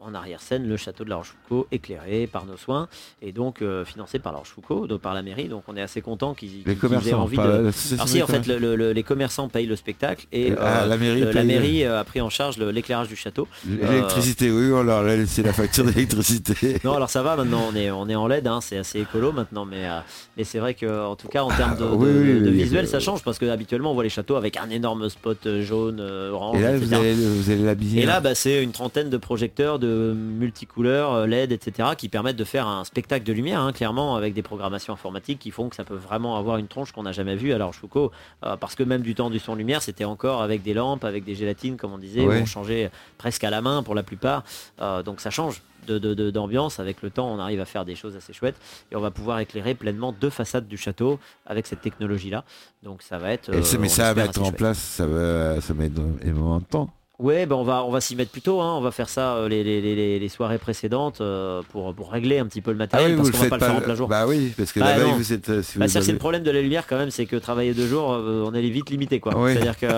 [0.00, 2.88] en arrière-scène le château de La Rochefoucauld éclairé par nos soins
[3.22, 5.48] et donc euh, financé par La Rochefoucauld, donc par la mairie.
[5.48, 7.52] Donc on est assez content qu'ils aient envie pas de.
[7.94, 8.60] Alors si en fait commerçants.
[8.60, 11.84] le- le- les commerçants payent le spectacle et Ah, euh, la mairie le- la mairie
[11.84, 13.48] euh, a pris en charge l'éclairage du château.
[13.68, 16.78] L'électricité, oui, on leur a laissé la facture d'électricité.
[16.84, 19.32] Non, alors ça va maintenant, on est, on est en LED, hein, c'est assez écolo
[19.32, 19.98] maintenant, mais, euh,
[20.36, 22.44] mais c'est vrai que en tout cas en termes de, Ah, oui, de- oui, de-
[22.46, 25.08] de oui, visuel, ça change parce que habituellement on voit les châteaux avec un énorme
[25.08, 26.86] spot euh, jaune, euh, orange, Et là, etc.
[26.86, 28.02] vous allez, vous allez l'habiller.
[28.02, 32.36] Et là, bah, c'est une trentaine de projecteurs de multicouleurs, euh, LED, etc., qui permettent
[32.36, 35.76] de faire un spectacle de lumière, hein, clairement, avec des programmations informatiques qui font que
[35.76, 37.52] ça peut vraiment avoir une tronche qu'on n'a jamais vue.
[37.52, 38.10] Alors, Choucault,
[38.44, 41.24] euh, parce que même du temps du son lumière, c'était encore avec des lampes, avec
[41.24, 42.38] des gélatines, comme on disait, Ouais.
[42.38, 44.44] où on changeait presque à la main pour la plupart.
[44.80, 46.80] Euh, donc, ça change de- de- de- d'ambiance.
[46.80, 48.56] avec le temps, on arrive à faire des choses assez chouettes
[48.92, 52.44] et on va pouvoir éclairer pleinement deux façades du château avec cette technologie-là.
[52.82, 53.48] Donc, ça va être.
[53.48, 54.56] Et euh, mais on ça mettre assez en chouette.
[54.56, 56.90] place, ça va, ça met énormément de temps.
[57.18, 58.60] Ouais, ben on va on va s'y mettre plus tôt.
[58.60, 58.74] Hein.
[58.76, 62.38] On va faire ça euh, les, les, les, les soirées précédentes euh, pour, pour régler
[62.38, 64.06] un petit peu le matériel parce qu'on va pas le faire en plein jour.
[64.08, 65.48] Bah oui, parce que Bah la veille, vous êtes.
[65.48, 67.88] euh, si Bah, c'est le problème de la lumière quand même, c'est que travailler deux
[67.88, 69.34] jours, euh, on est vite limité quoi.
[69.36, 69.52] Oui.
[69.52, 69.88] C'est-à-dire que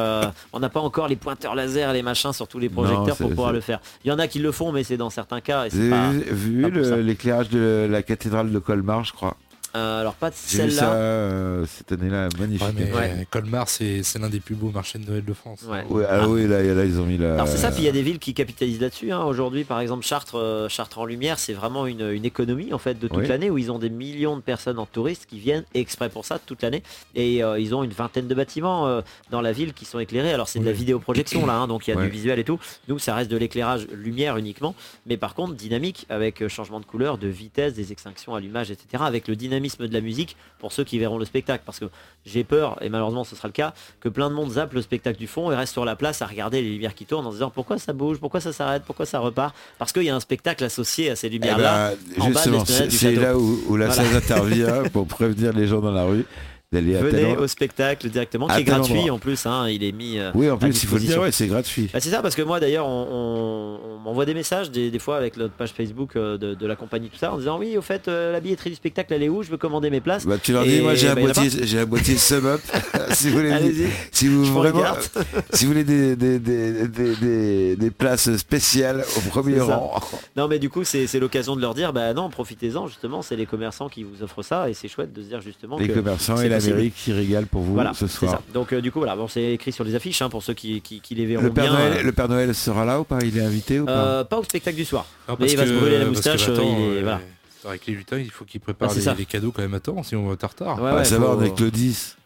[0.55, 3.29] on n'a pas encore les pointeurs laser, les machins sur tous les projecteurs Non, pour
[3.29, 3.81] pouvoir le faire.
[4.03, 5.67] Il y en a qui le font, mais c'est dans certains cas.
[5.67, 6.11] Et Vous avez pas...
[6.33, 9.37] vu pas l'éclairage de la cathédrale de Colmar, je crois?
[9.77, 10.93] Euh, alors pas de celle-là.
[10.95, 12.67] euh, cette année-là, magnifique.
[12.67, 13.27] Ouais, mais Ouais.
[13.31, 15.61] Colmar, c'est c'est l'un des plus beaux marchés de Noël de France.
[15.69, 15.85] Ouais.
[15.89, 17.35] Ouais, ah oui, là, là, ils ont mis la.
[17.35, 19.13] Alors c'est ça, puis il y a des villes qui capitalisent là-dessus.
[19.13, 19.23] hein.
[19.25, 22.99] Aujourd'hui, par exemple, Chartres, euh, Chartres en lumière, c'est vraiment une, une économie en fait
[22.99, 23.27] de toute Oui.
[23.29, 26.41] l'année où ils ont des millions de personnes en touristes qui viennent exprès pour ça
[26.45, 26.83] toute l'année.
[27.15, 30.33] Et euh, ils ont une vingtaine de bâtiments euh, dans la ville qui sont éclairés.
[30.33, 32.05] Alors c'est de la vidéoprojection là, hein, donc il y a Ouais.
[32.07, 32.59] du visuel et tout.
[32.89, 34.75] Nous, ça reste de l'éclairage lumière uniquement,
[35.07, 39.03] mais par contre dynamique avec changement de couleur, de vitesse, des extinctions, allumage, etc.
[39.07, 41.63] Avec le dynamisme de la musique pour ceux qui verront le spectacle.
[41.67, 41.87] Parce que
[42.27, 45.19] j'ai peur, et malheureusement ce sera le cas, que plein de monde zappe le spectacle
[45.19, 47.37] du fond et reste sur la place à regarder les lumières qui tournent en se
[47.37, 49.55] disant pourquoi ça bouge, pourquoi ça s'arrête, pourquoi ça repart?
[49.79, 51.93] Parce qu'il y a un spectacle associé à ces Eh lumières-là.
[52.17, 54.03] ben, en bas de justement, c'est là où, où la Voilà.
[54.05, 56.25] salle intervient pour prévenir les gens dans la rue
[56.73, 59.15] Venez au spectacle directement, qui est gratuit endroit.
[59.15, 60.21] en plus, hein, il est mis.
[60.21, 61.91] euh, Oui, en plus, il faut le dire, ouais, c'est gratuit.
[61.93, 64.99] Bah, c'est ça, parce que moi d'ailleurs, on, on- on m'envoie des messages des, des
[65.01, 67.77] fois avec notre page Facebook euh, de, de la compagnie, tout ça, en disant oui,
[67.77, 69.43] au fait, euh, la billetterie du spectacle, elle est où?
[69.43, 70.25] Je veux commander mes places.
[70.27, 71.87] Bah, tu leur dis, moi j'ai un bah, il y en a boîtier, j'ai un
[71.87, 72.61] boîtier Sum Up.
[73.11, 75.19] si vous voulez, si vous je prends les vraiment, cartes.
[75.53, 80.01] si vous voulez des, des, des, des, des- des places spéciales au premier rang.
[80.37, 83.47] Non, mais du coup, c'est l'occasion de leur dire, bah non, profitez-en, justement, c'est les
[83.47, 85.95] commerçants qui vous offrent ça, et c'est chouette de se dire justement Les que.
[85.95, 86.60] commerçants et la
[86.97, 88.33] qui régalent pour vous Voilà, ce soir.
[88.33, 88.43] ça.
[88.55, 90.81] Donc euh, du coup voilà, bon c'est écrit sur les affiches hein, pour ceux qui,
[90.81, 91.73] qui, qui les verront Le Père, bien.
[91.75, 93.19] Noël, euh, le Père Noël sera là ou pas?
[93.23, 93.93] Il est invité ou pas?
[93.93, 95.07] Euh, pas au spectacle du soir.
[95.29, 97.21] Non, Mais il va se brûler la moustache, attends, il est- euh, voilà.
[97.67, 100.23] Avec les lutins, il faut qu'ils préparent Ah, les, cadeaux quand même à temps, sinon
[100.23, 100.37] on va.
[100.83, 102.17] Ouais, ouais, Ça va, faut- on est que le 10.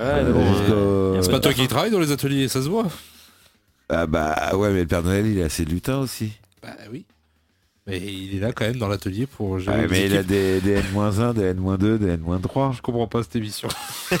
[0.00, 2.12] Ouais, mais bon, Euh, euh, jusqu'au- y a C'est pas toi qui travailles dans les
[2.12, 2.86] ateliers, ça se voit?
[3.90, 6.32] Ah bah ouais, mais le Père Noël, il a assez de lutins aussi.
[6.62, 7.04] Bah oui.
[7.88, 10.72] Mais il est là quand même dans l'atelier pour gérer mais il a des, des
[10.74, 12.76] N-1, des N-2, des N-3.
[12.76, 13.68] Je comprends pas cette émission.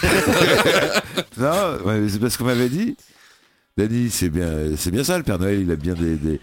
[1.36, 2.96] Non, c'est parce qu'on m'avait dit.
[3.76, 6.40] Dani, c'est bien, c'est bien ça, le Père Noël, il a bien des, des,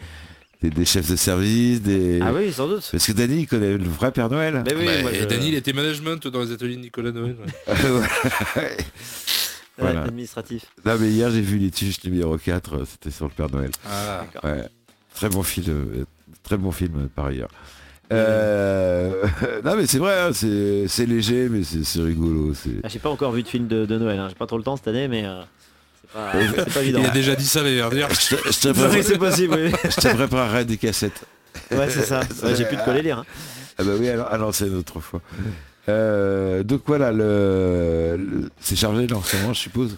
[0.61, 2.19] des- des chefs de service, des.
[2.21, 2.87] Ah oui, sans doute.
[2.91, 4.63] Parce que Dani, il connaît le vrai Père Noël.
[4.65, 7.11] Mais oui, Bah, moi, et je- Dany, il était management dans les ateliers de Nicolas
[7.11, 7.35] Noël.
[7.67, 8.77] ouais.
[9.77, 10.03] Voilà.
[10.03, 10.63] administratif.
[10.85, 13.71] non, mais hier, j'ai vu les tuches numéro 4, euh, c'était sur le Père Noël.
[13.85, 14.23] Ah.
[14.41, 14.63] Ouais.
[15.13, 16.05] Très bon film, euh,
[16.43, 17.49] très bon film par ailleurs.
[18.13, 19.23] Euh,
[19.65, 22.53] non mais c'est vrai, hein, c'est léger mais c'est rigolo.
[22.53, 24.27] c'est- Ah, j'ai pas encore vu de film de, de Noël, hein.
[24.29, 25.41] j'ai pas trop le temps cette année, mais euh,
[26.13, 26.99] c'est pas, évident.
[27.01, 28.09] Il a déjà dit ça l'année dernière.
[28.11, 29.71] Je te, je te Oui, prépare- c'est possible, oui.
[29.83, 31.25] je te préparerai des cassettes.
[31.71, 32.19] Ouais, c'est ça.
[32.43, 33.19] Ouais, j'ai plus de quoi les lire.
[33.19, 33.25] hein.
[33.77, 35.21] Ah bah oui, alors, à l'ancienne autrefois.
[35.89, 39.97] Euh, donc voilà, le, le- c'est chargé là en ce moment, je suppose.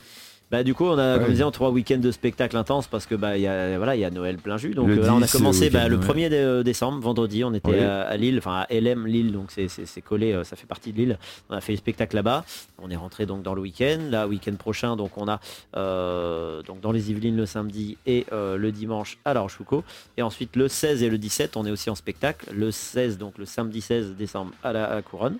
[0.49, 1.23] Bah du coup on a Ouais.
[1.23, 3.95] comme disait en trois week-ends de spectacle intense parce que bah il y a voilà
[3.97, 4.73] il y a Noël plein jus.
[4.73, 7.01] Donc Le euh, là on a 10, commencé le bah, le de 1er dé- décembre
[7.01, 7.79] vendredi on était Oui.
[7.79, 9.67] à, Lille enfin à LM Lille donc c'est-
[10.01, 11.19] collé euh, ça fait partie de Lille.
[11.49, 12.45] On a fait le spectacle là-bas.
[12.81, 13.99] On est rentré donc dans le week-end.
[14.09, 15.41] Là week-end prochain donc on a
[15.75, 19.83] euh, donc dans les Yvelines le samedi et euh, le dimanche à La Rochefoucauld
[20.15, 22.45] et ensuite le 16 et le 17 on est aussi en spectacle.
[22.55, 25.37] Le 16 donc le samedi 16 décembre à la, à la Couronne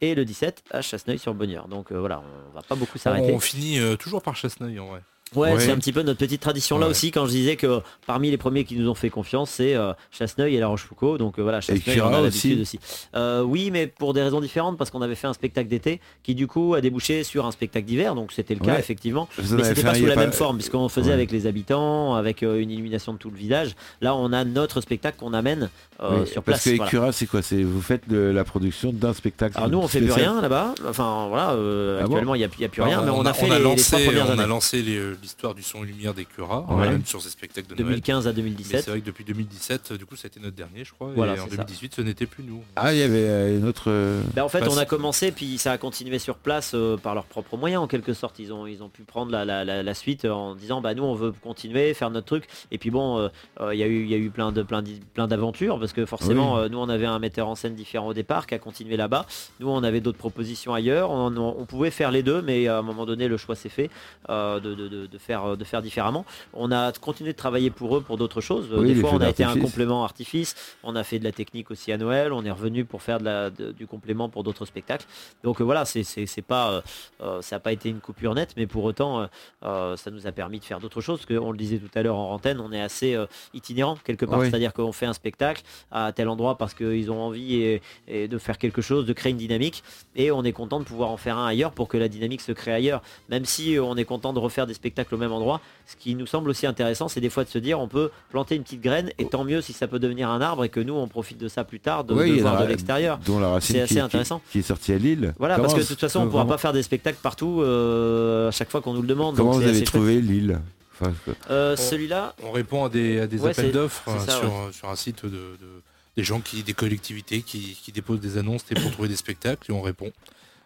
[0.00, 3.78] et le 17 à Chasseneuil-sur-Bonnieure donc euh, voilà on va pas beaucoup s'arrêter On finit
[3.78, 5.02] euh, toujours par Chasseneuil en vrai.
[5.36, 5.60] Ouais, Ouais.
[5.60, 6.90] c'est un petit peu notre petite tradition là Ouais.
[6.90, 9.92] aussi quand je disais que parmi les premiers qui nous ont fait confiance c'est euh,
[10.10, 12.48] Chasseneuil et La Rochefoucauld donc euh, voilà Chasseneuil on a aussi.
[12.48, 12.80] l'habitude aussi.
[13.14, 16.34] Euh, oui mais pour des raisons différentes parce qu'on avait fait un spectacle d'été qui
[16.34, 18.80] du coup a débouché sur un spectacle d'hiver donc c'était le cas Ouais.
[18.80, 21.14] effectivement Vous mais c'était pas sous la pas- même forme puisqu'on faisait Ouais.
[21.14, 24.80] avec les habitants avec euh, une illumination de tout le visage là on a notre
[24.80, 25.70] spectacle qu'on amène
[26.02, 27.12] euh, Oui, sur place parce que voilà.
[27.12, 27.42] C'est quoi?
[27.42, 29.56] C'est vous faites de la production d'un spectacle.
[29.56, 32.48] alors nous on fait plus rien là-bas enfin voilà euh, Ah actuellement il n'y a,
[32.58, 34.00] il y a plus rien mais on, a, fait on a les, les lancé, trois
[34.00, 36.88] premières on a années lancé les, l'histoire du son et lumière des Curas, Ouais.
[36.90, 37.86] même sur ces spectacles de Noël.
[38.00, 38.84] 2015 à Mais 2017.
[38.84, 41.10] c'est vrai que depuis 2017, du coup, ça a été notre dernier, je crois.
[41.14, 41.56] Voilà, et en c'est ça.
[41.56, 42.62] 2018, ce n'était plus nous.
[42.76, 43.84] Ah, il y avait euh, une autre.
[43.90, 47.14] euh, Ben, en fait, on a commencé, puis ça a continué sur place euh, par
[47.14, 48.38] leurs propres moyens, en quelque sorte.
[48.38, 51.02] Ils ont, ils ont pu prendre la, la- la- la suite en disant, bah nous,
[51.04, 52.44] on veut continuer, faire notre truc.
[52.70, 53.28] Et puis bon, euh,
[53.60, 54.82] euh, il y a eu, il y a eu plein de, plein,
[55.14, 56.60] plein d'aventures, parce que forcément, Oui.
[56.62, 59.26] euh, nous, on avait un metteur en scène différent au départ, qui a continué là-bas.
[59.60, 61.10] Nous, on avait d'autres propositions ailleurs.
[61.10, 63.68] On, on- on pouvait faire les deux, mais à un moment donné, le choix s'est
[63.68, 63.90] fait
[64.28, 66.24] euh, de, de- de- de faire, de faire différemment.
[66.54, 68.68] On a continué de travailler pour eux pour d'autres choses.
[68.72, 70.54] Oui, Des fois, on a été un complément artifice.
[70.82, 72.32] On a fait de la technique aussi à Noël.
[72.32, 75.06] On est revenu pour faire de la, de- du complément pour d'autres spectacles.
[75.44, 76.80] Donc euh, voilà, c'est pas, euh,
[77.22, 79.26] euh, ça n'a pas été une coupure nette, mais pour autant, euh,
[79.64, 81.20] euh, ça nous a permis de faire d'autres choses.
[81.24, 84.24] Parce qu'on le disait tout à l'heure en antenne, on est assez euh, itinérant quelque
[84.26, 84.38] part.
[84.40, 84.48] Oui.
[84.50, 88.38] C'est-à-dire qu'on fait un spectacle à tel endroit parce qu'ils ont envie et, et de
[88.38, 89.82] faire quelque chose, de créer une dynamique.
[90.16, 92.52] Et on est content de pouvoir en faire un ailleurs pour que la dynamique se
[92.52, 93.00] crée ailleurs.
[93.28, 96.26] Même si on est content de refaire des spectacles au même endroit, ce qui nous
[96.26, 99.10] semble aussi intéressant, c'est des fois de se dire on peut planter une petite graine
[99.18, 101.48] et tant mieux si ça peut devenir un arbre et que nous on profite de
[101.48, 103.18] ça plus tard, de, Ouais, de voir a- de l'extérieur.
[103.24, 104.40] dont la racine C'est qui, assez qui- intéressant.
[104.52, 105.34] qui est sortie à Lille.
[105.38, 107.60] Voilà, Comment- parce que de toute façon on ne pourra pas faire des spectacles partout
[107.62, 109.36] euh, à chaque fois qu'on nous le demande.
[109.36, 110.60] Comment donc vous c'est avez trouvé Lille
[111.00, 111.12] Enfin,
[111.50, 111.76] Euh.
[111.76, 114.38] Celui-là, On répond à des, à des Ouais, appels d'offres ça,
[114.72, 115.82] sur, un site de, de-
[116.16, 119.70] des gens qui, des collectivités qui, qui déposent des annonces et pour trouver des spectacles
[119.70, 120.10] et on répond.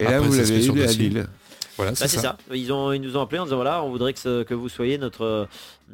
[0.01, 0.87] Et là, Après, vous l'avez sur eu à.
[0.87, 1.27] Lille.
[1.77, 2.21] Voilà, Bah, c'est ça.
[2.21, 2.37] ça.
[2.55, 4.69] Ils, ont, ils nous ont appelé en disant voilà, on voudrait que, ce- que vous
[4.69, 5.49] soyez notre,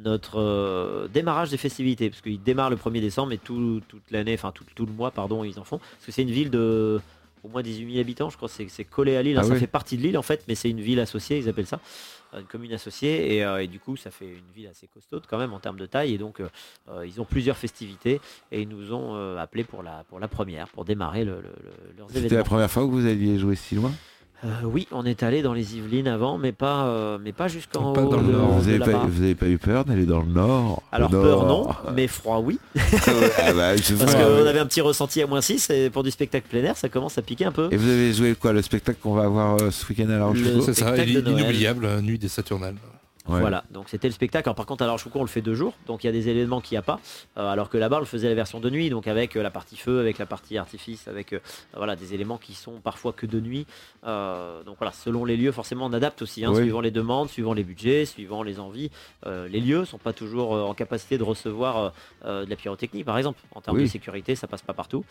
[0.05, 2.11] notre euh, démarrage des festivités.
[2.11, 5.11] Parce qu'ils démarrent le 1er décembre et tout, toute l'année, enfin tout, tout le mois,
[5.11, 5.79] pardon, ils en font.
[5.79, 7.01] Parce que c'est une ville de
[7.43, 9.37] au moins 18 000 habitants, je crois, c'est c'est collé à Lille.
[9.39, 9.59] Ah ça oui.
[9.59, 11.81] fait partie de Lille en fait, mais c'est une ville associée, ils appellent ça.
[12.33, 15.37] Une commune associée et, euh, et du coup ça fait une ville assez costaude quand
[15.37, 16.49] même en termes de taille et donc euh,
[16.89, 18.21] euh, ils ont plusieurs festivités
[18.53, 21.41] et ils nous ont euh, appelé pour la, pour la première pour démarrer le, le-
[21.43, 22.45] le- leurs C'était la événements.
[22.45, 23.93] première fois que vous alliez jouer si loin?
[24.43, 27.93] Euh, oui, on est allé dans les Yvelines avant, mais pas, euh, mais pas jusqu'en
[27.93, 28.49] Pas haut dans le de- nord.
[28.53, 32.07] vous de avez, pas, eu peur d'aller dans le nord Alors Le peur non, mais
[32.07, 32.59] froid oui.
[32.75, 36.47] Ah bah, Parce qu'on avait un petit ressenti à moins 6 et pour du spectacle
[36.49, 37.69] plein air, ça commence à piquer un peu.
[37.71, 40.25] Et vous avez joué quoi Le spectacle qu'on va avoir euh, ce week-end à La
[40.25, 42.77] Rochefoucauld C'est ça, inoubliable, euh, Nuit des Saturnales.
[43.31, 43.41] Ouais.
[43.41, 44.49] Voilà, donc c'était le spectacle.
[44.49, 46.13] Alors par contre, à La Rochefoucauld, on le fait deux jours, donc il y a
[46.13, 47.01] des éléments qu'il n'y a pas.
[47.39, 49.51] Euh, alors que là-bas, on le faisait la version de nuit, donc avec euh, la
[49.51, 51.39] partie feu, avec la partie artifice, avec euh,
[51.77, 53.67] voilà des éléments qui sont parfois que de nuit.
[54.05, 57.65] Donc voilà, selon les lieux, forcément, on adapte aussi, hein, suivant les demandes, suivant les
[57.65, 58.91] budgets, suivant les envies.
[59.27, 61.93] Les lieux sont pas toujours en capacité de recevoir
[62.25, 63.41] de la pyrotechnie, par exemple.
[63.55, 63.85] En termes Oui.
[63.85, 65.05] de sécurité, ça passe pas partout.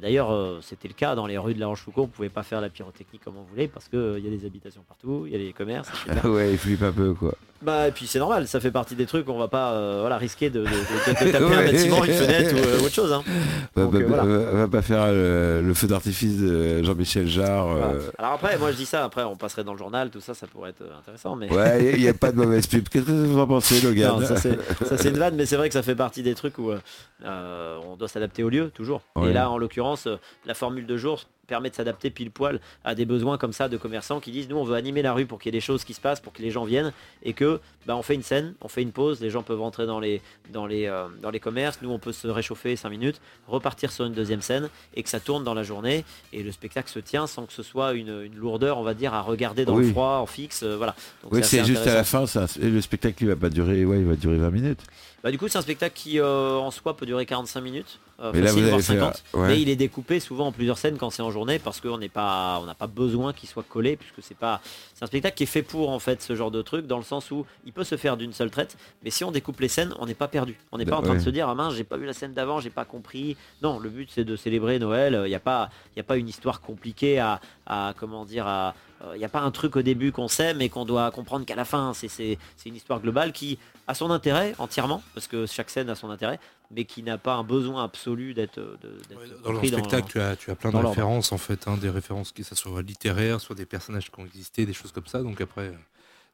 [0.00, 2.04] D'ailleurs, c'était le cas dans les rues de La Rochefoucauld.
[2.04, 4.82] On pouvait pas faire la pyrotechnie comme on voulait parce qu'il y a des habitations
[4.86, 5.88] partout, il y a des commerces.
[6.06, 6.20] etc.
[6.28, 7.34] Ouais, il flippe un peu quoi.
[7.60, 10.16] Bah et puis c'est normal, ça fait partie des trucs, on va pas euh, voilà,
[10.16, 13.12] risquer de, de- de- de- de taper un bâtiment, une fenêtre ou euh, autre chose.
[13.12, 13.22] hein.
[13.76, 14.22] Donc, va- euh, voilà.
[14.24, 17.66] va- va pas faire le feu d'artifice de Jean-Michel Jarre.
[17.66, 17.92] Voilà.
[18.16, 20.46] Alors après, moi je dis ça, après on passerait dans le journal, tout ça, ça
[20.46, 21.34] pourrait être intéressant.
[21.34, 22.88] Mais Ouais, il n'y a pas de mauvaise pub.
[22.88, 25.74] Qu'est-ce que vous en pensez, Logan Non, ça c'est une vanne, mais c'est vrai que
[25.74, 26.70] ça fait partie des trucs où
[27.24, 29.02] on doit s'adapter au lieu, toujours.
[29.16, 29.30] Ouais.
[29.30, 30.06] Et là, en l'occurrence,
[30.46, 33.76] la formule de jour permet de s'adapter pile poil à des besoins comme ça de
[33.76, 35.82] commerçants qui disent nous on veut animer la rue pour qu'il y ait des choses
[35.82, 36.92] qui se passent pour que les gens viennent
[37.24, 39.86] et que bah, on fait une scène on fait une pause les gens peuvent rentrer
[39.86, 40.20] dans les
[40.52, 44.04] dans les euh, dans les commerces nous on peut se réchauffer 5 minutes repartir sur
[44.04, 47.26] une deuxième scène et que ça tourne dans la journée et le spectacle se tient
[47.26, 50.18] sans que ce soit une, une lourdeur on va dire à regarder dans le froid
[50.20, 50.94] en fixe euh, voilà
[51.24, 52.26] Donc, Oui, c'est juste à la fin.
[52.26, 53.84] ça- et le spectacle, il va pas durer.
[53.84, 54.80] Ouais, il va durer 20 minutes.
[55.22, 58.32] Bah, du coup, c'est un spectacle qui euh, en soi peut durer 45 minutes, euh,
[58.34, 59.24] Mais là, facile, vous voire avez fait, 50.
[59.34, 59.48] ouais.
[59.48, 62.08] Mais il est découpé souvent en plusieurs scènes quand c'est en journée parce qu'on n'est
[62.08, 64.60] pas, on n'a pas besoin qu'il soit collé puisque c'est pas,
[64.94, 67.04] c'est un spectacle qui est fait pour en fait ce genre de truc dans le
[67.04, 69.94] sens où il peut se faire d'une seule traite, mais si on découpe les scènes,
[69.98, 70.58] on n'est pas perdu.
[70.72, 72.34] On n'est pas en train de se dire ah mince, j'ai pas vu la scène
[72.34, 73.36] d'avant, j'ai pas compris.
[73.62, 75.22] Non, le but c'est de célébrer Noël.
[75.24, 78.74] Il n'y a pas, il a pas une histoire compliquée à, à comment dire à
[79.14, 81.54] il n'y a pas un truc au début qu'on sait mais qu'on doit comprendre qu'à
[81.54, 81.92] la fin.
[81.94, 86.10] C'est une histoire globale qui a son intérêt entièrement, parce que chaque scène a son
[86.10, 86.38] intérêt,
[86.70, 90.50] mais qui n'a pas un besoin absolu d'être Ouais, Dans compris spectacle, tu as, tu
[90.50, 93.66] as plein de références en fait, hein, des références qui ça soit littéraires, soit des
[93.66, 95.22] personnages qui ont existé, des choses comme ça.
[95.22, 95.76] Donc après, euh,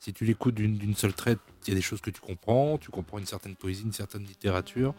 [0.01, 2.91] si tu l'écoutes d'une seule traite, il y a des choses que tu comprends, tu
[2.91, 4.95] comprends une certaine poésie, une certaine littérature.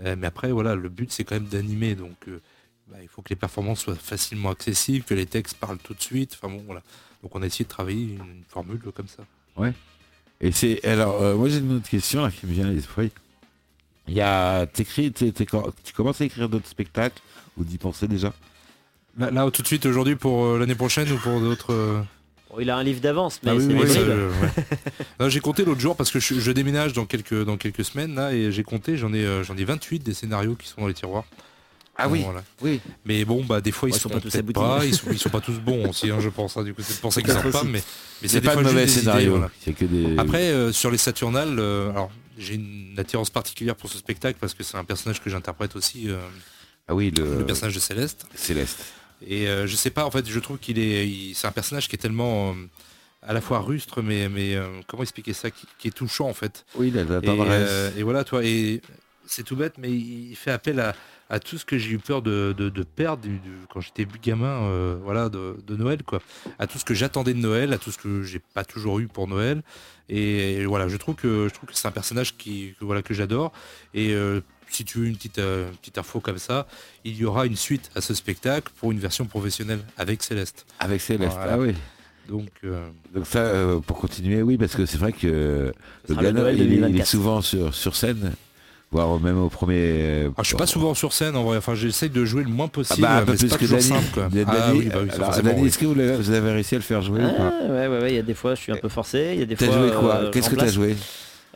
[0.00, 1.94] Euh, mais après, voilà, le but c'est quand même d'animer.
[1.94, 2.40] Donc euh,
[2.86, 6.00] bah, il faut que les performances soient facilement accessibles, que les textes parlent tout de
[6.02, 6.38] suite.
[6.40, 6.82] Enfin bon, voilà.
[7.22, 9.24] Donc on a essayé de travailler une, une formule comme ça.
[10.40, 13.10] Et c'est alors euh, moi j'ai une autre question là qui me vient à l'esprit.
[14.08, 15.46] Il y a t'écris, t'es- t'es-
[15.84, 17.20] tu commences à écrire d'autres spectacles
[17.56, 18.32] ou d'y penser déjà?
[19.18, 21.72] Là, là, tout de suite aujourd'hui pour euh, l'année prochaine ou pour d'autres.
[21.72, 22.00] euh,
[22.50, 24.14] Bon, il a un livre d'avance, mais Ah oui, c'est oui, des ça, bribes.
[24.16, 24.50] je- ouais.
[25.20, 28.14] Non, j'ai compté l'autre jour parce que je, je déménage dans quelques, dans quelques semaines
[28.14, 30.86] là et j'ai compté, j'en ai, euh, j'en ai 28 des scénarios qui sont dans
[30.86, 31.24] les tiroirs.
[32.00, 32.42] Ah oui, Voilà.
[32.62, 32.80] oui.
[33.04, 35.28] Mais bon, bah des fois ils Ouais, sont pas tous pas, ils sont, ils sont
[35.30, 36.56] pas tous bons aussi, hein, je pense.
[36.56, 37.82] hein, du coup, c'est pour ça qu'ils sortent pas, mais,
[38.22, 39.32] mais C'est des pas de mauvais scénario.
[39.32, 39.50] voilà.
[39.66, 40.16] Des.
[40.16, 44.54] Après, euh, sur les Saturnales, euh, alors j'ai une attirance particulière pour ce spectacle parce
[44.54, 46.18] que c'est un personnage que j'interprète aussi, euh,
[46.86, 48.26] ah oui, le, le personnage de Céleste.
[48.34, 48.84] Céleste.
[49.26, 51.96] Et euh, je sais pas, en fait, je trouve qu'il est, c'est un personnage qui
[51.96, 52.54] est tellement euh,
[53.22, 56.64] à la fois rustre, mais, mais comment expliquer ça, qui, qui est touchant en fait.
[56.76, 58.80] Oui, la, la Et, et voilà, toi, et
[59.26, 60.94] c'est tout bête, mais il fait appel à,
[61.30, 64.06] à tout ce que j'ai eu peur de, de- de perdre du- du- quand j'étais
[64.22, 66.20] gamin, euh, voilà, de, de Noël, quoi.
[66.58, 69.06] À tout ce que j'attendais de Noël, à tout ce que j'ai pas toujours eu
[69.08, 69.62] pour Noël.
[70.08, 73.12] Et, voilà, je trouve que je trouve que c'est un personnage qui, que, voilà, que
[73.12, 73.52] j'adore.
[73.92, 76.66] Et euh, si tu veux une petite, euh, petite info comme ça,
[77.04, 80.64] il y aura une suite à ce spectacle pour une version professionnelle avec Céleste.
[80.80, 81.34] Avec Céleste.
[81.36, 81.54] Voilà.
[81.54, 81.74] Ah oui.
[82.28, 85.72] Donc, euh, Donc ça, euh, pour continuer, oui, parce que c'est vrai que
[86.08, 87.06] le Noël il, est- il est 2024.
[87.06, 88.32] souvent sur, sur scène,
[88.90, 89.76] voire même au premier.
[89.78, 91.58] euh, ah, je suis pas souvent sur scène en vrai.
[91.58, 93.02] Enfin, j'essaye de jouer le moins Ah possible.
[93.02, 94.90] bah, un peu mais c'est plus pas que simple, Ah oui, bah oui,
[95.60, 95.66] oui.
[95.66, 98.12] est-ce que vous, avez réussi à le faire jouer ou Ah, pas ouais, ouais, ouais,
[98.12, 99.30] il y a des fois, je suis un peu forcé.
[99.34, 99.66] Il y a des fois.
[99.66, 100.96] joué quoi euh, Qu'est-ce que t'as joué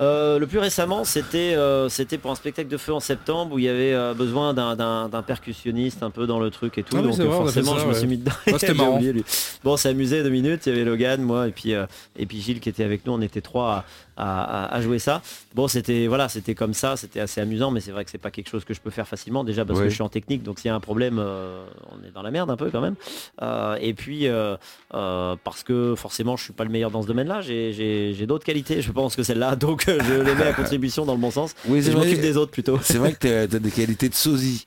[0.01, 3.59] Euh, le plus récemment, c'était euh, c'était pour un spectacle de feu en septembre où
[3.59, 6.97] il y avait euh, besoin d'un- percussionniste un peu dans le truc et tout.
[6.99, 8.33] Ah donc c'est vrai, forcément, ça, je me suis mis dedans.
[8.47, 8.95] Ah, c'était marrant.
[8.97, 9.23] oublié, lui.
[9.63, 10.63] Bon, on s'est amusé deux minutes.
[10.67, 11.85] Il y avait Logan, moi et puis euh,
[12.19, 13.13] et puis Gilles qui était avec nous.
[13.13, 13.85] On était trois
[14.17, 15.23] à, à- à- à jouer ça.
[15.55, 16.97] Bon, c'était voilà, c'était comme ça.
[16.97, 19.07] C'était assez amusant, mais c'est vrai que c'est pas quelque chose que je peux faire
[19.09, 19.45] facilement.
[19.45, 22.07] Déjà parce que je suis en technique, donc s'il y a un problème, euh, on
[22.07, 22.95] est dans la merde un peu quand même.
[23.43, 24.57] Euh, et puis euh,
[24.91, 27.41] parce que forcément, je suis pas le meilleur dans ce domaine-là.
[27.43, 28.83] J'ai- d'autres qualités.
[28.83, 31.55] Je pense que celle-là, donc je les mets à contribution dans le bon sens.
[31.67, 32.79] Oui, Et je m'occupe des autres plutôt.
[32.83, 34.67] C'est vrai que t'as t'as des qualités de sosie.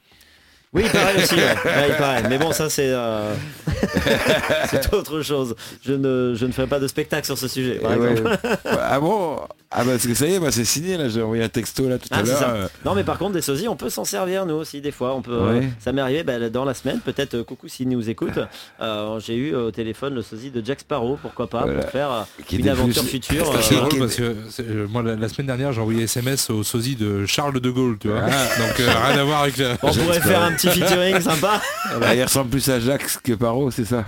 [0.74, 1.36] Oui, il paraît aussi.
[1.36, 1.42] ouais.
[1.66, 2.24] Ouais, il paraît.
[2.30, 3.34] Mais bon, ça c'est euh,
[4.70, 5.56] c'est autre chose.
[5.86, 7.76] Je ne, je ne ferai pas de spectacle sur ce sujet.
[7.76, 8.12] par ouais.
[8.12, 8.38] exemple.
[8.82, 9.38] ah bon?
[9.78, 11.10] Ah bah parce que ça y est, bah, c'est signé là.
[11.10, 12.44] J'ai envoyé un texto là tout Ah, à l'heure.
[12.48, 15.14] euh, Non, mais par contre, des sosies, on peut s'en servir nous aussi des fois.
[15.16, 15.34] On peut.
[15.38, 17.00] euh, ça m'est arrivé bah, dans la semaine.
[17.00, 18.40] Peut-être coucou s'il nous écoute.
[18.82, 21.18] euh, J'ai eu au téléphone le sosie de Jack Sparrow.
[21.22, 21.82] Pourquoi pas Voilà.
[21.82, 23.52] pour faire Qui une aventure plus- future.
[23.62, 26.96] C'est euh, drôle parce que moi la, la semaine dernière j'ai envoyé SMS au sosie
[26.96, 28.22] de Charles de Gaulle, tu vois.
[28.24, 28.58] Ah.
[28.60, 29.74] Donc rien à voir avec la...
[29.84, 31.62] on pourrait faire un petit featuring sympa.
[32.00, 34.06] bah, il ressemble plus à Jacques que Paro, c'est ça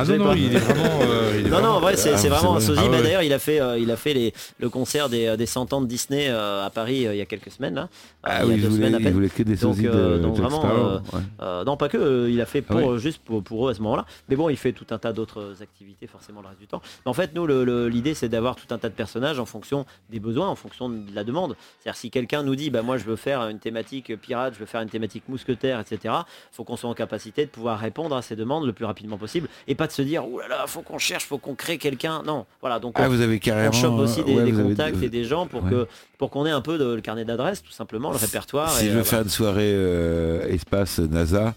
[0.00, 0.36] Ah non non, pas.
[0.36, 1.00] il est vraiment.
[1.02, 2.80] euh, il est Non, en vrai, c'est Ah, c'est c'est vraiment un sosie.
[2.84, 3.02] Ah Bah, ouais.
[3.02, 5.80] D'ailleurs, il a fait, euh, il a fait les, le concert des, des 100 ans
[5.80, 7.74] de Disney euh, à Paris euh, il y a quelques semaines.
[7.74, 7.82] Là.
[7.82, 7.86] Euh,
[8.22, 9.12] Ah il y a deux semaines à il peine.
[9.14, 10.84] voulait que des Donc, sosies euh, de donc Jack vraiment, Sparrow.
[10.84, 11.20] euh, ouais.
[11.42, 12.88] Euh, non, pas que, euh, il a fait pour, Ah oui.
[12.94, 14.06] euh, juste pour, pour eux à ce moment-là.
[14.28, 16.80] Mais bon, il fait tout un tas d'autres activités forcément le reste du temps.
[17.04, 17.46] Mais en fait, nous,
[17.88, 21.14] l'idée, c'est d'avoir tout un tas de personnages en fonction des besoins, en fonction de
[21.14, 21.56] la demande.
[21.80, 24.66] C'est-à-dire, si quelqu'un nous dit, bah, moi, je veux faire une thématique pirate, je veux
[24.66, 26.14] faire une thématique mousquetaire, etc.,
[26.52, 29.48] faut qu'on soit en capacité de pouvoir répondre à ces demandes le plus rapidement possible
[29.66, 32.22] et pas de se dire, ouh là là, faut qu'on cherche, faut qu'on crée quelqu'un.
[32.24, 32.78] Non, voilà.
[32.78, 33.68] Donc, Ah, on- vous avez carrément.
[33.68, 35.70] on chope aussi des, ouais, des vous avez- contacts et des gens pour ouais.
[35.70, 35.86] que
[36.18, 38.70] pour qu'on ait un peu de, le carnet d'adresses, tout simplement, le répertoire.
[38.70, 41.54] Si et, je veux euh, faire une soirée euh, espace NASA,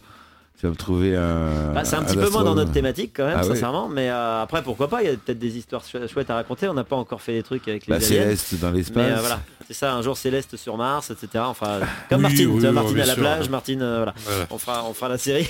[0.59, 1.73] tu vas me trouver un.
[1.73, 3.49] Bah, c'est un petit peu moins dans notre thématique quand même, Ah oui.
[3.49, 3.89] sincèrement.
[3.89, 6.67] Mais euh, après, pourquoi pas Il y a peut-être des histoires chou- chouettes à raconter.
[6.69, 8.07] On n'a pas encore fait des trucs avec les Bah, aliens.
[8.07, 9.11] Céleste dans l'espace.
[9.11, 11.43] euh, voilà, c'est ça, un jour céleste sur Mars, etc.
[11.47, 11.79] Enfin,
[12.09, 13.21] comme Oui, Martine, oui, tu vois, oui, Martine à la sûr.
[13.23, 14.13] plage, Martine, euh, voilà.
[14.25, 14.45] Voilà.
[14.51, 15.47] On fera, on fera la série.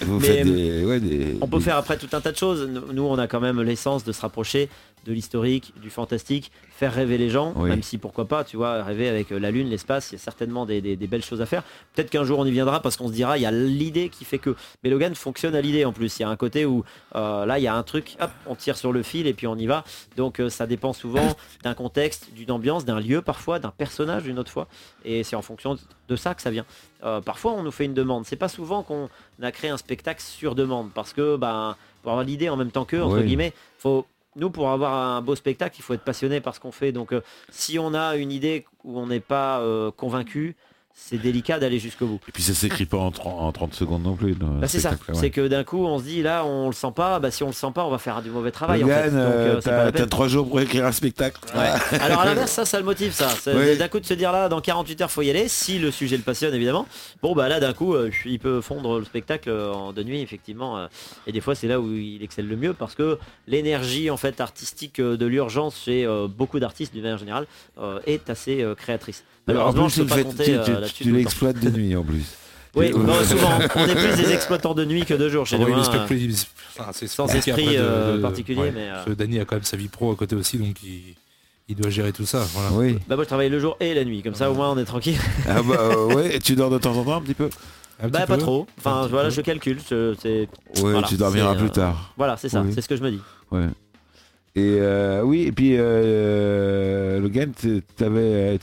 [0.00, 0.84] Vous Mais, faites des.
[0.84, 2.68] Ouais, des On peut faire après tout un tas de choses.
[2.92, 4.68] Nous, on a quand même l'essence de se rapprocher
[5.06, 7.70] de l'historique, du fantastique, faire rêver les gens, Oui.
[7.70, 10.18] même si pourquoi pas, tu vois, rêver avec euh, la Lune, l'espace, il y a
[10.18, 11.62] certainement des, des- des belles choses à faire.
[11.94, 14.24] Peut-être qu'un jour on y viendra parce qu'on se dira, il y a l'idée qui
[14.24, 14.54] fait que.
[14.82, 16.18] Mais Logan fonctionne à l'idée en plus.
[16.18, 16.84] Il y a un côté où
[17.14, 19.46] euh, là, il y a un truc, hop, on tire sur le fil et puis
[19.46, 19.84] on y va.
[20.16, 24.38] Donc euh, ça dépend souvent d'un contexte, d'une ambiance, d'un lieu parfois, d'un personnage une
[24.38, 24.66] autre fois.
[25.04, 25.76] Et c'est en fonction
[26.08, 26.66] de ça que ça vient.
[27.04, 28.24] Euh, parfois, on nous fait une demande.
[28.26, 29.08] C'est pas souvent qu'on
[29.42, 32.84] a créé un spectacle sur demande parce que, ben, pour avoir l'idée en même temps
[32.84, 33.24] qu'eux, entre Oui.
[33.26, 34.06] guillemets, faut.
[34.36, 36.92] Nous, pour avoir un beau spectacle, il faut être passionné par ce qu'on fait.
[36.92, 40.56] Donc, euh, si on a une idée où on n'est pas euh, convaincu,
[40.98, 42.20] c'est délicat d'aller jusqu'au bout.
[42.28, 44.34] Et puis ça s'écrit pas en 30, en 30 secondes non plus.
[44.34, 44.90] Bah, c'est ça.
[44.90, 45.14] ouais.
[45.14, 47.20] C'est que d'un coup, on se dit là, on le sent pas.
[47.20, 48.82] Bah, si on le sent pas, on va faire du mauvais travail.
[48.82, 49.10] en fait.
[49.12, 51.38] Euh, euh, t'as trois jours pour écrire un spectacle.
[51.54, 51.98] Ouais.
[52.00, 53.28] Alors à l'inverse, ça, ça le motive, ça.
[53.54, 53.76] Oui.
[53.76, 56.16] D'un coup de se dire là, dans 48 heures, faut y aller, si le sujet
[56.16, 56.86] le passionne, évidemment.
[57.22, 60.78] Bon, bah là, d'un coup, euh, il peut fondre le spectacle en de nuit, effectivement.
[60.78, 60.86] euh,
[61.26, 64.40] Et des fois, c'est là où il excelle le mieux parce que l'énergie, en fait,
[64.40, 67.46] artistique de l'urgence chez euh, beaucoup d'artistes, d'une manière générale,
[67.78, 69.24] euh, est assez euh, créatrice.
[69.48, 72.02] Alors, en plus, je tu, pas compter tu, euh, tu- tu l'exploites de nuit en
[72.02, 72.24] plus.
[72.74, 75.66] Oui, souvent, on est plus des exploitants de nuit que de jour chez nous.
[75.66, 75.80] le hein.
[76.78, 79.64] enfin, c'est Sans esprit, euh, de- particulier, mais, euh, parce que Dany a quand même
[79.64, 81.14] sa vie pro à côté aussi, donc il,
[81.68, 82.40] il doit gérer tout ça.
[82.52, 82.70] Voilà.
[82.72, 82.98] Oui.
[83.08, 84.84] Bah moi je travaille le jour et la nuit, comme ça au moins on est
[84.84, 85.18] tranquille.
[85.48, 87.48] Ah bah euh, ouais, et tu dors de temps en temps un petit peu?
[87.98, 88.42] Un Bah petit pas peu.
[88.42, 88.66] trop.
[88.78, 89.34] Enfin voilà, peu.
[89.36, 89.78] je calcule.
[89.88, 90.40] je- c'est
[90.82, 92.12] Ouais, Voilà, tu dormiras plus euh, tard.
[92.18, 92.72] voilà, c'est ça, Oui.
[92.74, 93.20] c'est ce que je me dis.
[93.50, 93.68] Ouais.
[94.58, 97.82] Et euh, oui, et puis euh, Logan, tu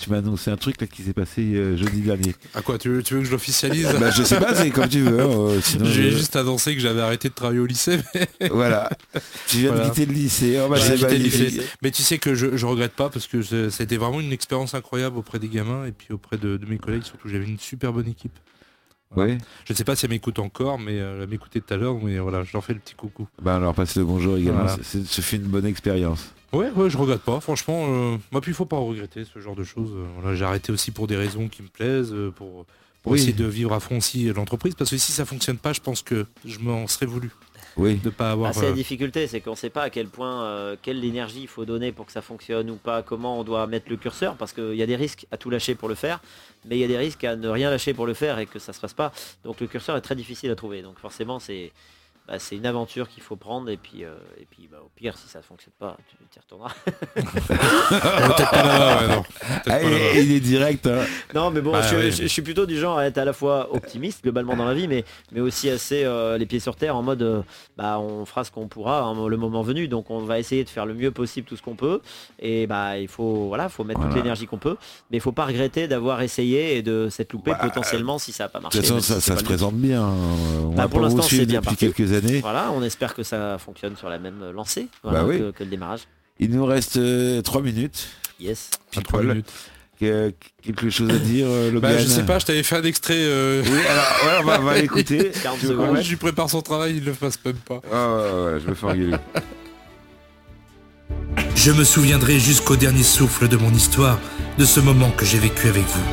[0.09, 2.33] m'as annoncé un truc là qui s'est passé euh, jeudi dernier.
[2.55, 4.89] À quoi tu veux, tu veux que je l'officialise bah, je sais pas, c'est comme
[4.89, 5.19] tu veux.
[5.21, 7.99] hein, euh, J'ai je- juste annoncé que j'avais arrêté de travailler au lycée.
[8.15, 8.89] Mais, Voilà.
[9.47, 9.85] Tu viens Voilà.
[9.85, 10.59] de quitter le lycée.
[10.65, 11.61] Oh, bah, le lycée.
[11.83, 15.17] Mais tu sais que je, je regrette pas parce que c'était vraiment une expérience incroyable
[15.19, 17.03] auprès des gamins et puis auprès de, de mes collègues.
[17.03, 18.33] Surtout, j'avais une super bonne équipe.
[19.15, 19.37] Oui.
[19.65, 21.95] Je ne sais pas si elle m'écoute encore, mais euh, elle m'écoutait tout à l'heure.
[22.01, 23.27] Mais voilà, je leur fais le petit coucou.
[23.41, 24.65] Bah alors passe le bonjour également.
[24.65, 24.77] Voilà.
[24.83, 26.33] Ce fut une bonne expérience.
[26.51, 27.39] Ouais, ouais, je regrette pas.
[27.39, 29.91] Franchement, euh, moi, puis il faut pas regretter ce genre de choses.
[29.95, 32.65] Euh, Voilà, j'ai arrêté aussi pour des raisons qui me plaisent, euh, pour,
[33.01, 33.17] pour Oui.
[33.17, 34.75] essayer de vivre à fond aussi l'entreprise.
[34.75, 37.31] Parce que si ça fonctionne pas, je pense que je m'en serais voulu
[37.77, 37.95] Oui.
[37.95, 38.49] de pas avoir.
[38.49, 41.03] Ah, c'est la euh, difficulté, c'est qu'on ne sait pas à quel point, euh, quelle
[41.03, 43.97] énergie il faut donner pour que ça fonctionne ou pas, comment on doit mettre le
[43.97, 46.19] curseur, parce qu'il y a des risques à tout lâcher pour le faire,
[46.65, 48.59] mais il y a des risques à ne rien lâcher pour le faire et que
[48.59, 49.11] ça se passe pas.
[49.43, 50.81] Donc le curseur est très difficile à trouver.
[50.81, 51.71] Donc forcément, c'est
[52.27, 55.17] bah, c'est une aventure qu'il faut prendre et puis, euh, et puis bah, au pire,
[55.17, 56.73] si ça ne fonctionne pas, tu t'y retourneras.
[58.33, 58.49] Peut-être
[59.69, 59.81] Ah,
[60.15, 60.87] il, est direct.
[60.87, 61.01] hein.
[61.33, 62.11] Non, mais bon, Bah, je, oui.
[62.11, 64.73] je- je suis plutôt du genre à être à la fois optimiste globalement dans la
[64.73, 67.41] vie, mais, mais aussi assez euh, les pieds sur terre en mode euh,
[67.77, 69.87] bah, on fera ce qu'on pourra hein, le moment venu.
[69.87, 72.01] Donc on va essayer de faire le mieux possible tout ce qu'on peut.
[72.39, 74.77] Et bah il faut voilà, faut mettre toute l'énergie qu'on peut.
[75.11, 78.45] Mais il faut pas regretter d'avoir essayé et de s'être loupé Bah, potentiellement si ça
[78.45, 78.79] n'a pas De marché.
[78.79, 80.03] toute façon, si ça, se présente bien.
[80.03, 81.91] On Bah, va pour l'instant, c'est bien depuis parti.
[81.91, 82.39] quelques années.
[82.41, 85.39] Voilà, on espère que ça fonctionne sur la même lancée voilà, Bah oui.
[85.39, 86.01] que, que le démarrage.
[86.39, 88.07] Il nous reste euh, trois minutes.
[88.39, 88.69] Yes.
[89.21, 89.51] Minutes.
[89.99, 93.13] Quelque chose à dire, euh, Bah, Logan je sais pas, je t'avais fait un extrait.
[93.17, 95.31] euh, Oui, alors, ouais, on va, on va l'écouter.
[95.43, 95.95] 40 Tu veux qu'on secondes.
[95.97, 97.79] le je lui prépare son travail, il le fasse même pas.
[97.91, 99.15] Ah, ouais, ouais, je me fais engueuler.
[101.55, 104.19] Je me souviendrai jusqu'au dernier souffle de mon histoire
[104.57, 106.03] de ce moment que j'ai vécu avec vous.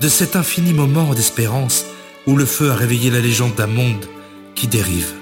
[0.00, 1.84] De cet infini moment d'espérance
[2.26, 4.04] où le feu a réveillé la légende d'un monde
[4.54, 5.12] qui dérive.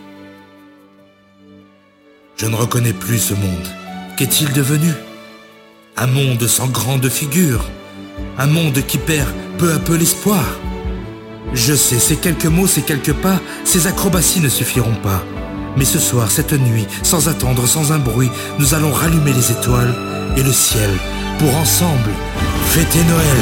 [2.41, 3.69] Je ne reconnais plus ce monde.
[4.17, 4.91] Qu'est-il devenu?
[5.99, 7.63] Un monde sans grande figure.
[8.39, 9.29] Un monde qui perd
[9.59, 10.43] peu à peu l'espoir.
[11.53, 15.23] Je sais, ces quelques mots, ces quelques pas, ces acrobaties ne suffiront pas.
[15.77, 19.95] Mais ce soir, cette nuit, sans attendre, sans un bruit, nous allons rallumer les étoiles
[20.39, 20.89] et le ciel
[21.39, 22.09] pour ensemble
[22.69, 23.37] fêter Noël.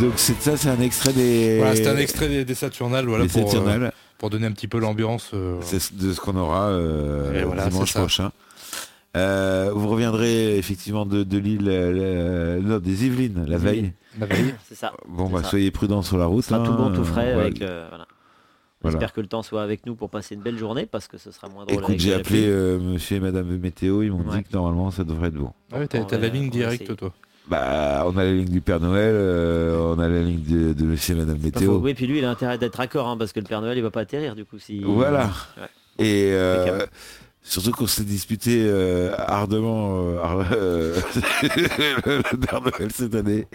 [0.00, 1.56] Donc c'est ça, c'est un extrait des.
[1.56, 3.92] Voilà, c'était un extrait des, des Saturnales, voilà, des pour, euh, Saturnales.
[4.20, 5.30] Pour donner un petit peu l'ambiance.
[5.34, 8.30] euh, C'est de ce qu'on aura euh, Et voilà, dimanche prochain.
[9.16, 13.92] Euh, vous reviendrez effectivement de, de l'île, euh, non, des Yvelines, la veille.
[14.20, 14.54] la veille.
[14.68, 14.92] C'est ça.
[15.08, 15.48] Bon, bah, ça.
[15.48, 16.44] soyez prudents sur la route.
[16.44, 16.90] Ce sera tout hein.
[16.90, 17.32] bon, tout frais.
[17.32, 17.46] Voilà.
[17.48, 18.06] Avec, euh, voilà.
[18.82, 18.92] Voilà.
[18.98, 21.30] J'espère que le temps soit avec nous pour passer une belle journée parce que ce
[21.32, 21.82] sera moins drôle.
[21.82, 24.38] Écoute, j'ai appelé euh, monsieur et madame météo, ils m'ont Ouais.
[24.38, 25.52] dit que normalement ça devrait être bon.
[25.72, 26.96] Ah ouais, t'as la ligne directe, essayer.
[26.96, 27.12] toi.
[27.48, 30.84] Bah, on a la ligne du Père Noël, euh, on a la ligne de, de
[30.84, 31.78] monsieur et madame Pas météo.
[31.78, 33.82] Oui, puis lui, il a intérêt d'être raccord hein, parce que le Père Noël, il
[33.82, 34.58] va pas atterrir du coup.
[34.60, 34.80] Si...
[34.84, 35.30] Voilà.
[35.56, 35.66] Ouais.
[35.98, 36.86] Et euh,
[37.42, 43.46] surtout qu'on s'est disputé euh, ardemment ar- le Père Noël cette année.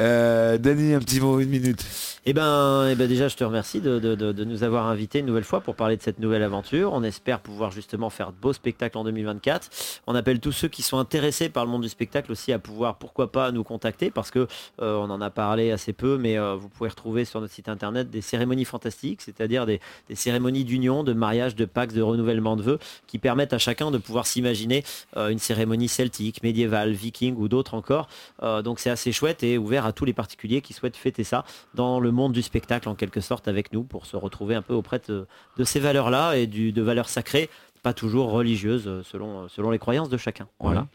[0.00, 1.84] Euh, Dany, un petit mot, une minute.
[2.26, 5.26] Eh ben, eh ben déjà, je te remercie de, de- de- nous avoir invités une
[5.26, 6.92] nouvelle fois pour parler de cette nouvelle aventure.
[6.94, 9.68] On espère pouvoir justement faire de beaux spectacles en 2024.
[10.06, 12.96] On appelle tous ceux qui sont intéressés par le monde du spectacle aussi à pouvoir,
[12.96, 14.46] pourquoi pas, nous contacter parce que
[14.80, 17.68] euh, on en a parlé assez peu, mais euh, vous pouvez retrouver sur notre site
[17.68, 22.56] internet des cérémonies fantastiques, c'est-à-dire des, des cérémonies d'union, de mariage, de pactes, de renouvellement
[22.56, 24.82] de vœux, qui permettent à chacun de pouvoir s'imaginer
[25.18, 28.08] euh, une cérémonie celtique, médiévale, viking ou d'autres encore.
[28.42, 31.44] Donc c'est assez chouette et ouvert à tous les particuliers qui souhaitent fêter ça
[31.74, 34.74] dans le monde du spectacle en quelque sorte avec nous pour se retrouver un peu
[34.74, 35.26] auprès de,
[35.64, 37.50] ces valeurs-là et du, de valeurs sacrées,
[37.82, 40.46] pas toujours religieuses selon, selon les croyances de chacun.
[40.60, 40.86] Voilà.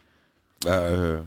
[0.65, 1.21] Euh,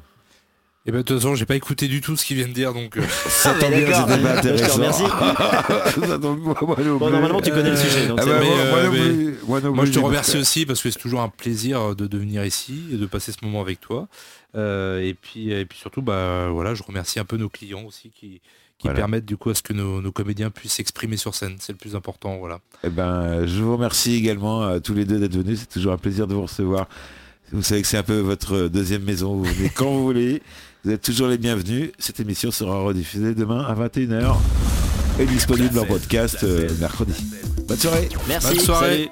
[0.85, 2.75] Et ben de toute façon, j'ai pas écouté du tout ce qu'il vient de dire,
[2.75, 2.97] donc.
[2.97, 4.75] euh, ça Ah, tombe mais bien, c'était pas intéressant.
[4.75, 5.03] remercie.
[6.09, 7.13] Ça tombe- moi, moi non Bon, plus.
[7.13, 10.39] normalement, tu connais le sujet, donc Ah bah, Mais, moi euh, mais- je te remercie
[10.39, 13.39] aussi parce que c'est toujours un plaisir de, de venir ici et de passer ce
[13.45, 14.09] moment avec toi.
[14.57, 18.11] Euh, et puis, et puis surtout, bah voilà, je remercie un peu nos clients aussi
[18.11, 18.41] qui,
[18.79, 18.97] qui Voilà.
[18.99, 21.55] permettent du coup à ce que nos, nos comédiens puissent s'exprimer sur scène.
[21.61, 22.59] C'est le plus important, voilà.
[22.83, 25.61] Eh ben, je vous remercie également à tous les deux d'être venus.
[25.61, 26.89] C'est toujours un plaisir de vous recevoir.
[27.53, 29.37] Vous savez que c'est un peu votre deuxième maison.
[29.37, 30.43] Vous venez quand vous voulez.
[30.85, 31.93] Vous êtes toujours les bienvenus.
[32.01, 34.35] Cette émission sera rediffusée demain à 21h
[35.21, 37.13] et disponible en podcast euh, mercredi.
[37.69, 38.09] Bonne soirée.
[38.27, 38.49] Merci.
[38.49, 38.97] Bonne soirée.
[38.97, 39.09] salut.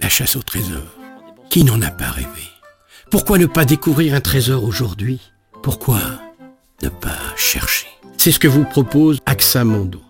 [0.00, 0.84] La chasse au trésor.
[1.50, 2.48] Qui n'en a pas rêvé
[3.10, 5.20] Pourquoi ne pas découvrir un trésor aujourd'hui?
[5.62, 6.00] Pourquoi
[6.82, 7.88] ne pas chercher?
[8.16, 10.00] C'est ce que vous propose AXA Mondon.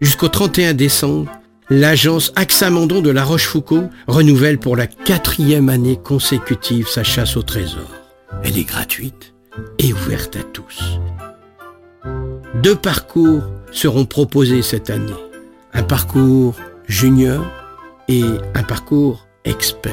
[0.00, 1.32] Jusqu'au 31 décembre,
[1.68, 7.42] l'agence AXA Mondon de La Rochefoucauld renouvelle pour la quatrième année consécutive sa chasse au
[7.42, 7.90] trésor.
[8.44, 9.31] Elle est gratuite
[9.78, 11.00] et ouverte à tous.
[12.62, 13.42] Deux parcours
[13.72, 15.12] seront proposés cette année.
[15.72, 16.54] Un parcours
[16.86, 17.44] junior
[18.08, 18.24] et
[18.54, 19.92] un parcours expert.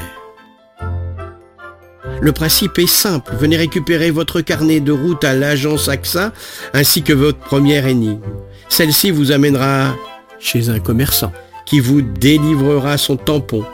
[2.20, 3.32] Le principe est simple.
[3.38, 6.32] Venez récupérer votre carnet de route à l'agence AXA
[6.74, 8.20] ainsi que votre première énigme.
[8.68, 9.96] Celle-ci vous amènera
[10.38, 11.32] chez un commerçant
[11.64, 13.64] qui vous délivrera son tampon.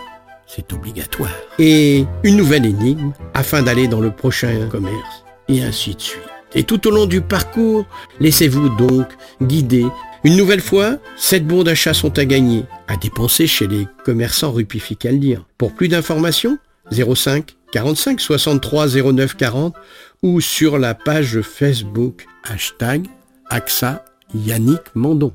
[0.47, 1.34] C'est obligatoire.
[1.59, 5.26] Et une nouvelle énigme afin d'aller dans le prochain commerce.
[5.49, 6.22] Et ainsi de suite.
[6.55, 7.86] Et tout au long du parcours,
[8.20, 9.07] laissez-vous donc
[9.42, 9.84] guider.
[10.24, 15.44] Une nouvelle fois, 7 bons d'achat sont à gagner, à dépenser chez les commerçants rupificaldiens.
[15.59, 16.59] Pour plus d'informations,
[16.90, 19.74] 05 45 63 09 40
[20.22, 23.07] ou sur la page Facebook hashtag
[23.51, 25.32] AXA Yannick Mandon.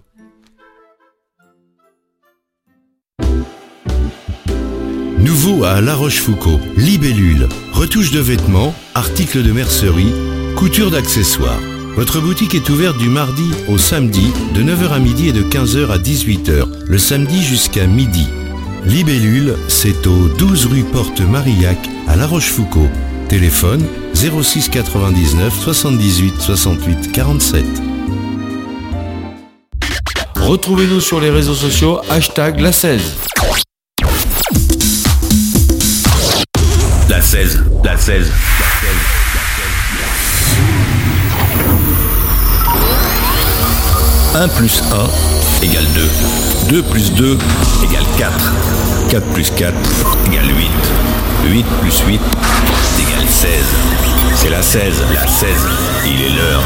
[5.23, 10.11] Nouveau à La Rochefoucauld, libellule, retouche de vêtements, articles de mercerie,
[10.55, 11.59] couture d'accessoires.
[11.95, 15.91] Votre boutique est ouverte du mardi au samedi de 9h à midi et de 15h
[15.91, 18.27] à 18h, le samedi jusqu'à midi.
[18.83, 22.89] Libellule, c'est au 12 rue Porte Marillac à La Rochefoucauld.
[23.29, 27.63] Téléphone 06 99 78 68 47.
[30.35, 32.59] Retrouvez-nous sur les réseaux sociaux, hashtag
[37.21, 37.63] la 16.
[37.83, 38.91] La 16, la 16,
[39.95, 40.05] la
[44.35, 44.43] 16.
[44.43, 46.09] 1 plus 1 égale 2.
[46.69, 47.37] 2 plus 2
[47.83, 48.53] égale 4.
[49.09, 49.75] 4 plus 4
[50.25, 50.71] égale 8.
[51.51, 52.21] 8 plus 8
[52.99, 53.49] égale 16.
[54.35, 55.49] C'est la 16, la 16.
[56.05, 56.63] Il est l'heure.